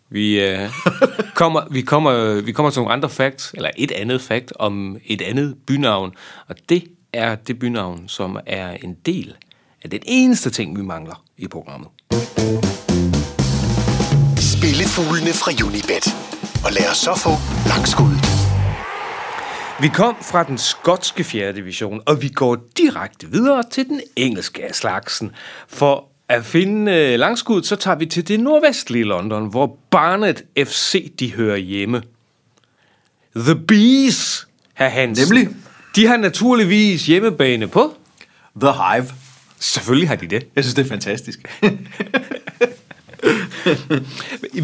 Vi, 0.08 0.40
øh, 0.40 0.70
kommer, 1.34 1.62
vi, 1.70 1.82
kommer, 1.82 2.40
vi 2.40 2.52
kommer 2.52 2.70
til 2.70 2.80
nogle 2.80 2.92
andre 2.92 3.10
facts, 3.10 3.52
eller 3.54 3.70
et 3.76 3.92
andet 3.92 4.20
fact 4.20 4.52
om 4.58 4.96
et 5.04 5.22
andet 5.22 5.56
bynavn, 5.66 6.14
og 6.46 6.56
det 6.68 6.84
er 7.12 7.34
det 7.34 7.58
bynavn, 7.58 8.08
som 8.08 8.38
er 8.46 8.70
en 8.70 8.94
del 9.06 9.34
af 9.82 9.90
den 9.90 10.00
eneste 10.06 10.50
ting, 10.50 10.78
vi 10.78 10.82
mangler 10.82 11.24
i 11.36 11.48
programmet. 11.48 11.88
Spillefuglene 14.38 15.32
fra 15.32 15.66
Unibet. 15.66 16.06
Og 16.64 16.72
lad 16.72 16.90
os 16.90 16.96
så 16.96 17.14
få 17.14 17.30
langskuddet. 17.68 18.34
Vi 19.80 19.88
kom 19.88 20.16
fra 20.22 20.42
den 20.42 20.58
skotske 20.58 21.24
4. 21.24 21.52
division, 21.52 22.00
og 22.06 22.22
vi 22.22 22.28
går 22.28 22.58
direkte 22.78 23.30
videre 23.30 23.62
til 23.70 23.88
den 23.88 24.00
engelske 24.16 24.64
af 24.64 24.74
slagsen. 24.74 25.30
For 25.68 26.08
at 26.28 26.44
finde 26.44 26.92
øh, 26.92 27.18
langskud, 27.18 27.62
så 27.62 27.76
tager 27.76 27.96
vi 27.96 28.06
til 28.06 28.28
det 28.28 28.40
nordvestlige 28.40 29.04
London, 29.04 29.50
hvor 29.50 29.78
Barnet 29.90 30.42
FC 30.58 31.12
de 31.18 31.34
hører 31.34 31.56
hjemme. 31.56 32.02
The 33.37 33.54
Bees, 33.54 34.46
herr 34.74 34.88
Hansen. 34.88 35.34
Nemlig. 35.34 35.56
De 35.96 36.06
har 36.06 36.16
naturligvis 36.16 37.06
hjemmebane 37.06 37.68
på. 37.68 37.94
The 38.60 38.72
Hive. 38.72 39.06
Selvfølgelig 39.60 40.08
har 40.08 40.16
de 40.16 40.26
det. 40.26 40.46
Jeg 40.56 40.64
synes, 40.64 40.74
det 40.74 40.84
er 40.84 40.88
fantastisk. 40.88 41.62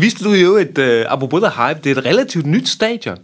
Vidste 0.00 0.24
du 0.24 0.30
jo, 0.30 0.56
at 0.56 0.78
uh, 0.78 1.12
apropos 1.12 1.42
The 1.42 1.50
Hype, 1.50 1.80
det 1.84 1.92
er 1.92 1.96
et 2.00 2.04
relativt 2.04 2.46
nyt 2.46 2.68
stadion. 2.68 3.18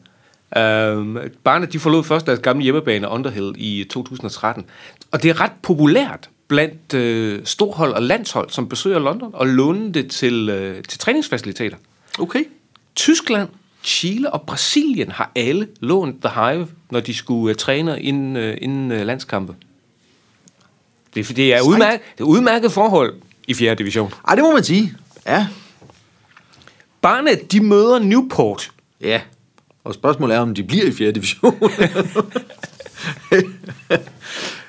Um, 0.56 1.18
Barnet 1.44 1.72
de 1.72 1.78
forlod 1.78 2.04
først 2.04 2.26
deres 2.26 2.38
gamle 2.38 2.62
hjemmebane 2.62 3.08
Underhill 3.08 3.54
i 3.56 3.84
2013. 3.90 4.64
Og 5.10 5.22
det 5.22 5.30
er 5.30 5.40
ret 5.40 5.52
populært 5.62 6.30
blandt 6.48 6.94
uh, 6.94 7.44
storhold 7.44 7.92
og 7.92 8.02
landshold, 8.02 8.50
som 8.50 8.68
besøger 8.68 8.98
London 8.98 9.30
og 9.34 9.46
låner 9.46 9.92
det 9.92 10.10
til, 10.10 10.50
uh, 10.50 10.82
til 10.88 10.98
træningsfaciliteter. 10.98 11.76
Okay. 12.18 12.44
Tyskland, 12.94 13.48
Chile 13.82 14.32
og 14.32 14.42
Brasilien 14.42 15.10
har 15.10 15.30
alle 15.34 15.68
lånt 15.80 16.24
The 16.24 16.40
Hive, 16.40 16.68
når 16.90 17.00
de 17.00 17.14
skulle 17.14 17.50
uh, 17.50 17.56
træne 17.56 18.02
inden, 18.02 18.36
uh, 18.36 18.54
inden 18.60 18.92
uh, 18.92 18.98
landskampe. 18.98 19.54
Det 21.14 21.30
er, 21.30 21.34
det 21.34 21.54
er, 21.54 21.60
udmærket, 21.60 22.00
det 22.18 22.20
er 22.20 22.28
udmærket 22.28 22.72
forhold 22.72 23.14
i 23.48 23.54
4. 23.54 23.74
division. 23.74 24.12
Ej, 24.28 24.34
det 24.34 24.44
må 24.44 24.52
man 24.52 24.64
sige. 24.64 24.94
Ja. 25.26 25.46
Barnet, 27.00 27.52
de 27.52 27.60
møder 27.60 27.98
Newport. 27.98 28.70
Ja. 29.00 29.20
Og 29.86 29.94
spørgsmålet 29.94 30.36
er, 30.36 30.40
om 30.40 30.54
de 30.54 30.62
bliver 30.62 30.84
i 30.84 30.92
4. 30.92 31.10
division. 31.12 31.54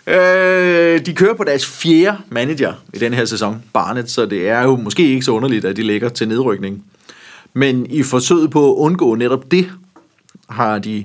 øh, 0.08 1.06
de 1.06 1.14
kører 1.16 1.34
på 1.34 1.44
deres 1.44 1.66
fjerde 1.66 2.18
manager 2.30 2.74
i 2.94 2.98
den 2.98 3.14
her 3.14 3.26
sæson, 3.26 3.64
Barnet, 3.74 4.12
så 4.12 4.26
det 4.26 4.50
er 4.50 4.62
jo 4.62 4.76
måske 4.76 5.08
ikke 5.08 5.26
så 5.26 5.32
underligt, 5.32 5.66
at 5.66 5.78
de 5.78 5.84
ligger 5.84 6.10
til 6.10 6.28
nedrykning. 6.28 6.86
Men 7.54 7.86
i 7.86 8.04
forsøget 8.04 8.52
på 8.52 8.72
at 8.72 8.76
undgå 8.76 9.16
netop 9.16 9.52
det, 9.52 9.72
har 10.50 10.80
de 10.80 11.04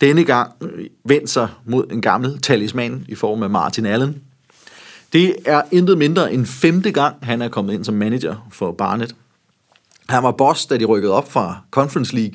denne 0.00 0.24
gang 0.24 0.52
vendt 1.04 1.30
sig 1.30 1.48
mod 1.64 1.84
en 1.90 2.02
gammel 2.02 2.38
talisman 2.38 3.04
i 3.08 3.14
form 3.14 3.42
af 3.42 3.50
Martin 3.50 3.86
Allen. 3.86 4.22
Det 5.12 5.36
er 5.44 5.62
intet 5.72 5.98
mindre 5.98 6.32
end 6.32 6.46
femte 6.46 6.92
gang, 6.92 7.16
han 7.22 7.42
er 7.42 7.48
kommet 7.48 7.74
ind 7.74 7.84
som 7.84 7.94
manager 7.94 8.48
for 8.52 8.72
Barnet. 8.72 9.14
Han 10.08 10.22
var 10.22 10.30
boss, 10.30 10.66
da 10.66 10.76
de 10.76 10.84
rykkede 10.84 11.12
op 11.12 11.32
fra 11.32 11.58
Conference 11.70 12.14
League, 12.14 12.34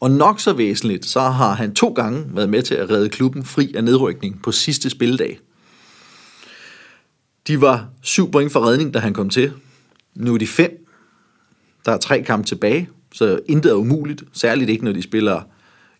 og 0.00 0.10
nok 0.10 0.40
så 0.40 0.52
væsentligt, 0.52 1.06
så 1.06 1.20
har 1.20 1.54
han 1.54 1.74
to 1.74 1.88
gange 1.88 2.24
været 2.36 2.48
med 2.48 2.62
til 2.62 2.74
at 2.74 2.90
redde 2.90 3.08
klubben 3.08 3.44
fri 3.44 3.72
af 3.76 3.84
nedrykning 3.84 4.42
på 4.42 4.52
sidste 4.52 4.90
spilledag. 4.90 5.38
De 7.46 7.60
var 7.60 7.88
syv 8.02 8.30
point 8.30 8.52
for 8.52 8.66
redning, 8.66 8.94
da 8.94 8.98
han 8.98 9.14
kom 9.14 9.30
til. 9.30 9.52
Nu 10.14 10.34
er 10.34 10.38
de 10.38 10.46
fem. 10.46 10.86
Der 11.84 11.92
er 11.92 11.98
tre 11.98 12.22
kampe 12.22 12.46
tilbage, 12.46 12.88
så 13.12 13.40
intet 13.48 13.70
er 13.70 13.74
umuligt, 13.74 14.24
særligt 14.32 14.70
ikke, 14.70 14.84
når 14.84 14.92
de 14.92 15.02
spiller 15.02 15.42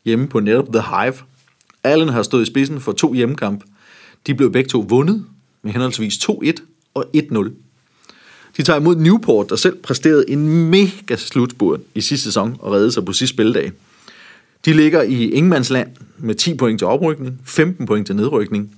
hjemme 0.05 0.29
på 0.29 0.41
netop 0.41 0.67
The 0.73 0.83
Hive. 0.83 1.15
Allen 1.85 2.09
har 2.09 2.23
stået 2.23 2.43
i 2.43 2.47
spidsen 2.47 2.81
for 2.81 2.93
to 2.93 3.13
hjemmekamp. 3.13 3.65
De 4.27 4.35
blev 4.35 4.53
begge 4.53 4.69
to 4.69 4.87
vundet 4.89 5.25
med 5.63 5.73
henholdsvis 5.73 6.15
2-1 6.15 6.53
og 6.95 7.07
1-0. 7.17 7.51
De 8.57 8.63
tager 8.63 8.81
imod 8.81 8.97
Newport, 8.97 9.51
der 9.51 9.57
selv 9.57 9.77
præsterede 9.83 10.31
en 10.31 10.71
mega 10.71 11.17
slutspurt 11.17 11.81
i 11.95 12.01
sidste 12.01 12.25
sæson 12.25 12.57
og 12.59 12.73
redde 12.73 12.93
sig 12.93 13.05
på 13.05 13.13
sidste 13.13 13.35
spilledag. 13.35 13.73
De 14.69 14.73
ligger 14.73 15.03
i 15.03 15.31
Ingemandsland 15.31 15.89
med 16.19 16.35
10 16.35 16.57
point 16.57 16.81
til 16.81 16.87
oprykning, 16.87 17.41
15 17.45 17.87
point 17.87 18.07
til 18.07 18.17
nedrykning. 18.17 18.77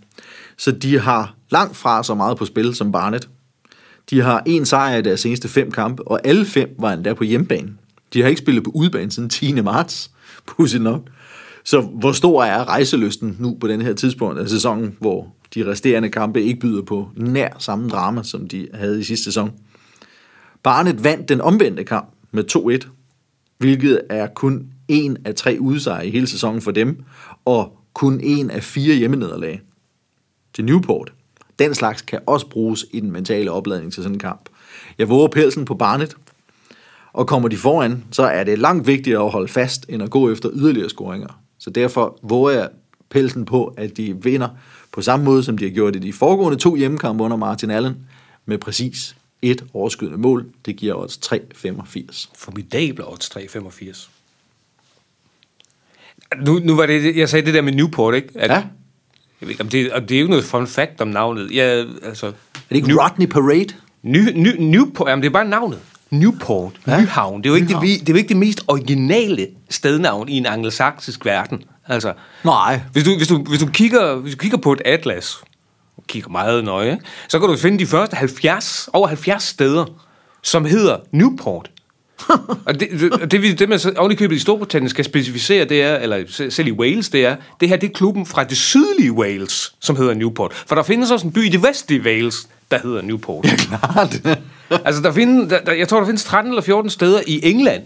Så 0.57 0.71
de 0.73 0.99
har 0.99 1.35
langt 1.51 1.77
fra 1.77 2.03
så 2.03 2.15
meget 2.15 2.39
på 2.39 2.45
spil 2.45 2.75
som 2.75 2.93
Barnet. 2.93 3.29
De 4.11 4.21
har 4.21 4.43
en 4.47 4.67
sejr 4.67 4.97
i 4.97 5.03
deres 5.03 5.21
seneste 5.21 5.49
fem 5.49 5.71
kampe, 5.71 6.09
og 6.09 6.21
alle 6.25 6.47
fem 6.47 6.75
var 6.79 6.93
endda 6.93 7.15
på 7.15 7.25
hjemmebane. 7.25 7.73
De 8.13 8.23
har 8.23 8.29
ikke 8.29 8.39
spillet 8.39 8.65
på 8.65 8.71
udebane 8.75 9.11
siden 9.11 9.29
10. 9.29 9.61
marts, 9.61 10.11
pudsigt 10.49 10.83
nok. 10.83 11.01
Så 11.65 11.81
hvor 11.81 12.13
stor 12.13 12.45
er 12.45 12.69
rejseløsten 12.69 13.37
nu 13.39 13.57
på 13.61 13.69
den 13.69 13.83
her 13.83 13.93
tidspunkt 13.93 14.39
af 14.39 14.49
sæsonen, 14.49 14.97
hvor 15.01 15.35
de 15.55 15.71
resterende 15.71 16.09
kampe 16.09 16.43
ikke 16.43 16.61
byder 16.61 16.83
på 16.83 17.09
nær 17.17 17.49
samme 17.59 17.89
drama, 17.89 18.23
som 18.23 18.49
de 18.49 18.69
havde 18.75 19.01
i 19.01 19.03
sidste 19.03 19.25
sæson? 19.25 19.51
Barnet 20.63 21.05
vandt 21.05 21.29
den 21.29 21.41
omvendte 21.41 21.85
kamp 21.85 22.09
med 22.33 22.45
2-1, 22.85 22.89
hvilket 23.59 24.01
er 24.11 24.27
kun 24.27 24.67
en 24.91 25.17
af 25.25 25.35
tre 25.35 25.57
udsejre 25.61 26.07
i 26.07 26.11
hele 26.11 26.27
sæsonen 26.27 26.61
for 26.61 26.71
dem, 26.71 27.05
og 27.45 27.79
kun 27.95 28.21
en 28.23 28.51
af 28.51 28.63
fire 28.63 28.95
hjemmenederlag 28.95 29.61
til 30.55 30.65
Newport. 30.65 31.13
Den 31.59 31.75
slags 31.75 32.03
kan 32.03 32.21
også 32.27 32.47
bruges 32.47 32.87
i 32.93 33.01
den 33.01 33.13
mentale 33.13 33.51
opladning 33.51 33.93
til 33.93 34.03
sådan 34.03 34.17
en 34.17 34.19
kamp. 34.19 34.49
Jeg 34.99 35.09
våger 35.09 35.29
pelsen 35.29 35.65
på 35.65 35.75
Barnet, 35.75 36.17
og 37.13 37.27
kommer 37.27 37.49
de 37.49 37.57
foran, 37.57 38.05
så 38.11 38.23
er 38.23 38.45
det 38.45 38.59
langt 38.59 38.87
vigtigere 38.87 39.25
at 39.25 39.31
holde 39.31 39.49
fast, 39.49 39.87
end 39.89 40.03
at 40.03 40.11
gå 40.11 40.33
efter 40.33 40.51
yderligere 40.53 40.89
scoringer. 40.89 41.41
Så 41.59 41.71
derfor 41.71 42.19
våger 42.23 42.51
jeg 42.51 42.69
pelsen 43.09 43.45
på, 43.45 43.75
at 43.77 43.97
de 43.97 44.23
vinder 44.23 44.49
på 44.93 45.03
samme 45.03 45.25
måde, 45.25 45.43
som 45.43 45.59
de 45.59 45.65
har 45.65 45.73
gjort 45.73 45.97
i 45.97 45.99
de 45.99 46.13
foregående 46.13 46.59
to 46.59 46.75
hjemmekampe 46.75 47.25
under 47.25 47.37
Martin 47.37 47.71
Allen, 47.71 47.97
med 48.47 48.59
præcis 48.59 49.17
et 49.43 49.65
overskydende 49.75 50.19
mål. 50.19 50.47
Det 50.67 50.77
giver 50.77 50.95
odds 50.95 51.33
3,85. 51.33 52.31
Formidable 52.37 53.13
odds 53.13 53.31
3,85. 53.37 54.20
Nu, 56.37 56.61
nu 56.65 56.77
var 56.77 56.87
det, 56.87 57.17
jeg 57.17 57.29
sagde 57.29 57.47
det 57.47 57.55
der 57.55 57.63
med 57.63 57.73
Newport, 57.73 58.15
ikke? 58.15 58.29
At, 58.35 58.51
Ja. 58.51 58.63
Jeg 59.41 59.49
ved 59.49 59.61
om 59.61 59.69
det, 59.69 59.93
om 59.93 60.07
det 60.07 60.17
er 60.17 60.21
jo 60.21 60.27
noget 60.27 60.45
fun 60.45 60.67
fact 60.67 61.01
om 61.01 61.09
navnet. 61.09 61.51
Jeg, 61.51 61.87
altså, 62.05 62.27
Er 62.27 62.33
det 62.69 62.77
ikke 62.77 63.03
Rodney 63.03 63.27
Parade? 63.27 63.75
Ny, 64.03 64.31
ny, 64.35 64.57
Newport, 64.59 65.09
jamen 65.09 65.23
det 65.23 65.29
er 65.29 65.33
bare 65.33 65.45
navnet. 65.45 65.79
Newport, 66.11 66.73
ja? 66.87 67.01
Nyhavn. 67.01 67.43
Det 67.43 67.47
er, 67.47 67.51
jo 67.51 67.55
ikke 67.55 67.69
det, 67.69 67.71
Nyhavn. 67.83 67.87
det 68.01 68.09
er 68.09 68.13
jo 68.13 68.17
ikke 68.17 68.29
det 68.29 68.37
mest 68.37 68.65
originale 68.69 69.47
stednavn 69.71 70.29
i 70.29 70.37
en 70.37 70.47
angelsaksisk 70.47 71.25
verden. 71.25 71.63
Altså, 71.87 72.13
Nej. 72.45 72.81
hvis 72.93 73.05
du, 73.05 73.17
hvis 73.17 73.29
du, 73.29 73.39
hvis 73.43 73.61
du, 73.61 73.67
kigger, 73.67 74.15
hvis 74.15 74.35
du 74.35 74.39
kigger 74.39 74.59
på 74.59 74.73
et 74.73 74.83
atlas, 74.85 75.37
og 75.97 76.05
kigger 76.09 76.31
meget 76.31 76.65
nøje, 76.65 76.99
så 77.29 77.39
kan 77.39 77.49
du 77.49 77.57
finde 77.57 77.79
de 77.79 77.87
første 77.87 78.17
70, 78.17 78.89
over 78.93 79.09
70 79.09 79.43
steder, 79.43 79.85
som 80.43 80.65
hedder 80.65 80.97
Newport. 81.13 81.71
og 82.67 82.81
det, 82.81 82.89
det, 82.91 83.31
det, 83.31 83.43
vi- 83.43 83.53
det 83.53 83.69
man 83.69 83.79
så 83.79 83.93
oven 83.97 84.33
i 84.33 84.39
Storbritannien 84.39 84.89
skal 84.91 85.05
specificere, 85.05 85.65
det 85.65 85.83
er, 85.83 85.97
eller 85.97 86.25
se- 86.29 86.51
selv 86.51 86.69
i 86.69 86.73
Wales, 86.73 87.09
det 87.09 87.25
er, 87.27 87.37
det 87.61 87.69
her 87.69 87.77
det 87.77 87.89
er 87.89 87.93
klubben 87.93 88.27
fra 88.27 88.45
det 88.45 88.57
sydlige 88.57 89.13
Wales, 89.13 89.75
som 89.81 89.97
hedder 89.97 90.15
Newport. 90.15 90.53
For 90.67 90.75
der 90.75 90.83
findes 90.83 91.11
også 91.11 91.27
en 91.27 91.33
by 91.33 91.39
i 91.39 91.49
det 91.49 91.63
vestlige 91.63 92.03
Wales, 92.03 92.49
der 92.71 92.79
hedder 92.83 93.03
Newport. 93.03 93.45
Klart. 93.69 94.27
altså, 94.85 95.03
der 95.03 95.13
findes, 95.13 95.49
der, 95.49 95.61
der, 95.61 95.73
jeg 95.73 95.89
tror, 95.89 95.99
der 95.99 96.07
findes 96.07 96.25
13 96.25 96.53
eller 96.53 96.63
14 96.63 96.91
steder 96.91 97.21
i 97.27 97.41
England, 97.51 97.83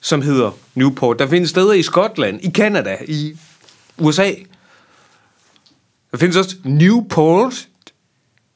som 0.00 0.22
hedder 0.22 0.50
Newport. 0.74 1.18
Der 1.18 1.26
findes 1.26 1.50
steder 1.50 1.72
i 1.72 1.82
Skotland, 1.82 2.40
i 2.42 2.50
Canada, 2.50 2.96
i 3.08 3.32
USA. 3.98 4.30
Der 6.10 6.18
findes 6.18 6.36
også 6.36 6.56
Newport 6.64 7.66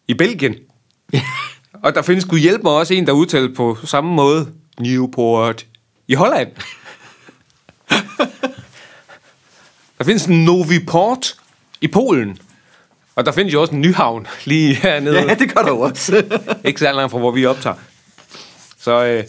i 0.09 0.15
Belgien. 0.15 0.55
Og 1.83 1.95
der 1.95 2.03
findes, 2.03 2.25
gud 2.25 2.39
hjælp 2.39 2.63
mig, 2.63 2.73
også 2.73 2.95
en, 2.95 3.07
der 3.07 3.13
udtaler 3.13 3.55
på 3.55 3.79
samme 3.85 4.13
måde, 4.15 4.49
Newport 4.83 5.67
i 6.09 6.15
Holland. 6.15 6.49
der 9.99 10.05
findes 10.05 10.27
en 10.27 10.45
Noviport 10.45 11.37
i 11.81 11.89
Polen. 11.89 12.39
Og 13.15 13.27
der 13.27 13.33
findes 13.33 13.55
jo 13.55 13.61
også 13.61 13.75
en 13.75 13.81
Nyhavn 13.81 14.27
lige 14.45 14.75
hernede. 14.75 15.21
ja, 15.21 15.35
det 15.35 15.55
gør 15.55 15.63
der 15.63 15.71
også. 15.73 16.25
Ikke 16.65 16.81
så 16.81 16.93
langt 16.93 17.11
fra, 17.11 17.19
hvor 17.19 17.31
vi 17.31 17.47
optager. 17.47 17.77
Så 18.79 19.05
øh, 19.05 19.25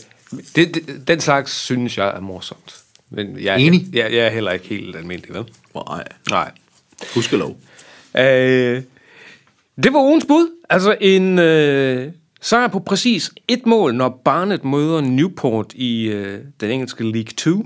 det, 0.55 0.73
det, 0.75 1.07
den 1.07 1.19
slags 1.21 1.51
synes 1.51 1.97
jeg 1.97 2.07
er 2.07 2.19
morsomt. 2.19 2.75
Men 3.09 3.39
jeg, 3.39 3.59
Enig. 3.59 3.87
Jeg, 3.93 4.13
jeg 4.13 4.25
er 4.25 4.29
heller 4.29 4.51
ikke 4.51 4.67
helt 4.67 4.95
almindelig, 4.95 5.33
vel? 5.35 5.43
Nej. 5.75 6.03
Nej. 6.29 6.51
Husk 7.15 7.31
lov. 7.31 7.57
Øh, 8.17 8.81
det 9.83 9.93
var 9.93 9.99
ugens 9.99 10.25
bud. 10.25 10.49
Altså 10.69 10.97
en 11.01 11.39
øh, 11.39 12.11
sejr 12.43 12.67
på 12.67 12.79
præcis 12.79 13.31
et 13.47 13.65
mål, 13.65 13.95
når 13.95 14.21
Barnet 14.25 14.65
møder 14.65 15.01
Newport 15.01 15.73
i 15.73 16.05
øh, 16.07 16.39
den 16.59 16.71
engelske 16.71 17.03
League 17.03 17.31
2. 17.37 17.63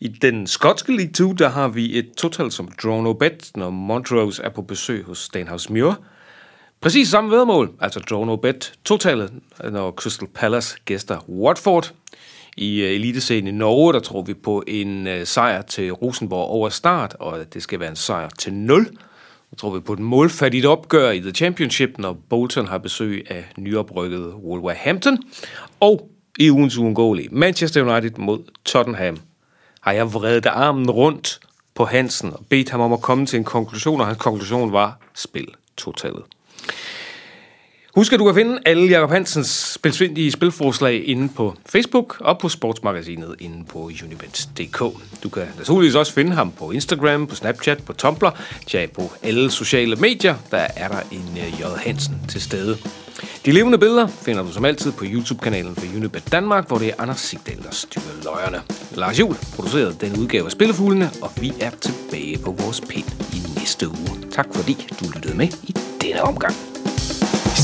I 0.00 0.08
den 0.08 0.46
skotske 0.46 0.96
League 0.96 1.12
2, 1.12 1.32
der 1.32 1.48
har 1.48 1.68
vi 1.68 1.98
et 1.98 2.08
total 2.16 2.52
som 2.52 2.68
draw 2.82 3.02
no 3.02 3.12
bet, 3.12 3.50
når 3.54 3.70
Montrose 3.70 4.42
er 4.42 4.48
på 4.48 4.62
besøg 4.62 5.04
hos 5.04 5.18
Stenhouse 5.18 5.72
Muir. 5.72 5.92
Præcis 6.80 7.08
samme 7.08 7.30
vedmål, 7.30 7.70
altså 7.80 8.00
draw 8.00 8.24
no 8.24 8.36
bet, 8.36 8.72
totalet, 8.84 9.32
når 9.70 9.90
Crystal 9.90 10.28
Palace 10.34 10.76
gæster 10.84 11.28
Watford. 11.28 11.92
I 12.56 12.82
uh, 12.82 12.88
Eliteserien 12.88 13.46
i 13.46 13.50
Norge, 13.50 13.92
der 13.92 14.00
tror 14.00 14.22
vi 14.22 14.34
på 14.34 14.64
en 14.66 15.06
uh, 15.06 15.12
sejr 15.24 15.62
til 15.62 15.92
Rosenborg 15.92 16.48
over 16.48 16.68
start, 16.68 17.16
og 17.20 17.54
det 17.54 17.62
skal 17.62 17.80
være 17.80 17.90
en 17.90 17.96
sejr 17.96 18.28
til 18.38 18.52
0. 18.52 18.86
Jeg 19.58 19.60
tror 19.60 19.74
vi 19.74 19.80
på 19.80 19.92
et 19.92 19.98
målfattigt 19.98 20.66
opgør 20.66 21.10
i 21.10 21.20
The 21.20 21.30
Championship, 21.30 21.98
når 21.98 22.12
Bolton 22.28 22.66
har 22.66 22.78
besøg 22.78 23.26
af 23.30 23.44
nyoprykket 23.56 24.34
Wolverhampton. 24.34 25.18
Og 25.80 26.10
i 26.38 26.50
ugens 26.50 26.78
uundgåelige 26.78 27.28
Manchester 27.32 27.82
United 27.82 28.18
mod 28.18 28.38
Tottenham 28.64 29.18
har 29.80 29.92
jeg 29.92 30.12
vredet 30.14 30.46
armen 30.46 30.90
rundt 30.90 31.40
på 31.74 31.84
Hansen 31.84 32.32
og 32.32 32.46
bedt 32.48 32.70
ham 32.70 32.80
om 32.80 32.92
at 32.92 33.00
komme 33.00 33.26
til 33.26 33.38
en 33.38 33.44
konklusion, 33.44 34.00
og 34.00 34.06
hans 34.06 34.18
konklusion 34.18 34.72
var 34.72 34.98
spil 35.14 35.48
totalet. 35.76 36.22
Husk, 37.94 38.12
at 38.12 38.18
du 38.18 38.24
kan 38.24 38.34
finde 38.34 38.58
alle 38.66 38.86
Jakob 38.86 39.10
Hansens 39.10 39.48
spilsvindige 39.48 40.32
spilforslag 40.32 41.08
inde 41.08 41.28
på 41.28 41.54
Facebook 41.66 42.16
og 42.20 42.38
på 42.38 42.48
sportsmagasinet 42.48 43.34
inde 43.38 43.64
på 43.64 43.78
unibet.dk. 43.78 44.78
Du 45.22 45.28
kan 45.28 45.42
naturligvis 45.58 45.94
også 45.94 46.12
finde 46.12 46.32
ham 46.32 46.52
på 46.52 46.70
Instagram, 46.70 47.26
på 47.26 47.34
Snapchat, 47.34 47.84
på 47.84 47.92
Tumblr, 47.92 48.30
ja, 48.74 48.86
på 48.94 49.12
alle 49.22 49.50
sociale 49.50 49.96
medier. 49.96 50.34
Der 50.50 50.66
er 50.76 50.88
der 50.88 51.00
en 51.12 51.38
øh, 51.38 51.60
J. 51.60 51.64
Hansen 51.78 52.14
til 52.28 52.40
stede. 52.42 52.76
De 53.46 53.52
levende 53.52 53.78
billeder 53.78 54.06
finder 54.06 54.42
du 54.42 54.52
som 54.52 54.64
altid 54.64 54.92
på 54.92 55.04
YouTube-kanalen 55.04 55.74
for 55.76 55.86
Unibet 55.96 56.32
Danmark, 56.32 56.68
hvor 56.68 56.78
det 56.78 56.88
er 56.88 56.94
Anders 56.98 57.20
Sigdal, 57.20 57.62
der 57.62 57.70
styrer 57.70 58.22
løjerne. 58.24 58.62
Lars 58.94 59.20
Juhl 59.20 59.36
producerede 59.56 59.96
den 60.00 60.16
udgave 60.16 60.44
af 60.44 60.52
Spillefuglene, 60.52 61.10
og 61.22 61.30
vi 61.40 61.52
er 61.60 61.70
tilbage 61.70 62.38
på 62.38 62.52
vores 62.58 62.80
pind 62.80 63.06
i 63.32 63.58
næste 63.58 63.88
uge. 63.88 64.30
Tak 64.32 64.46
fordi 64.54 64.86
du 65.00 65.04
lyttede 65.14 65.36
med 65.36 65.48
i 65.62 65.74
denne 66.00 66.22
omgang. 66.22 66.77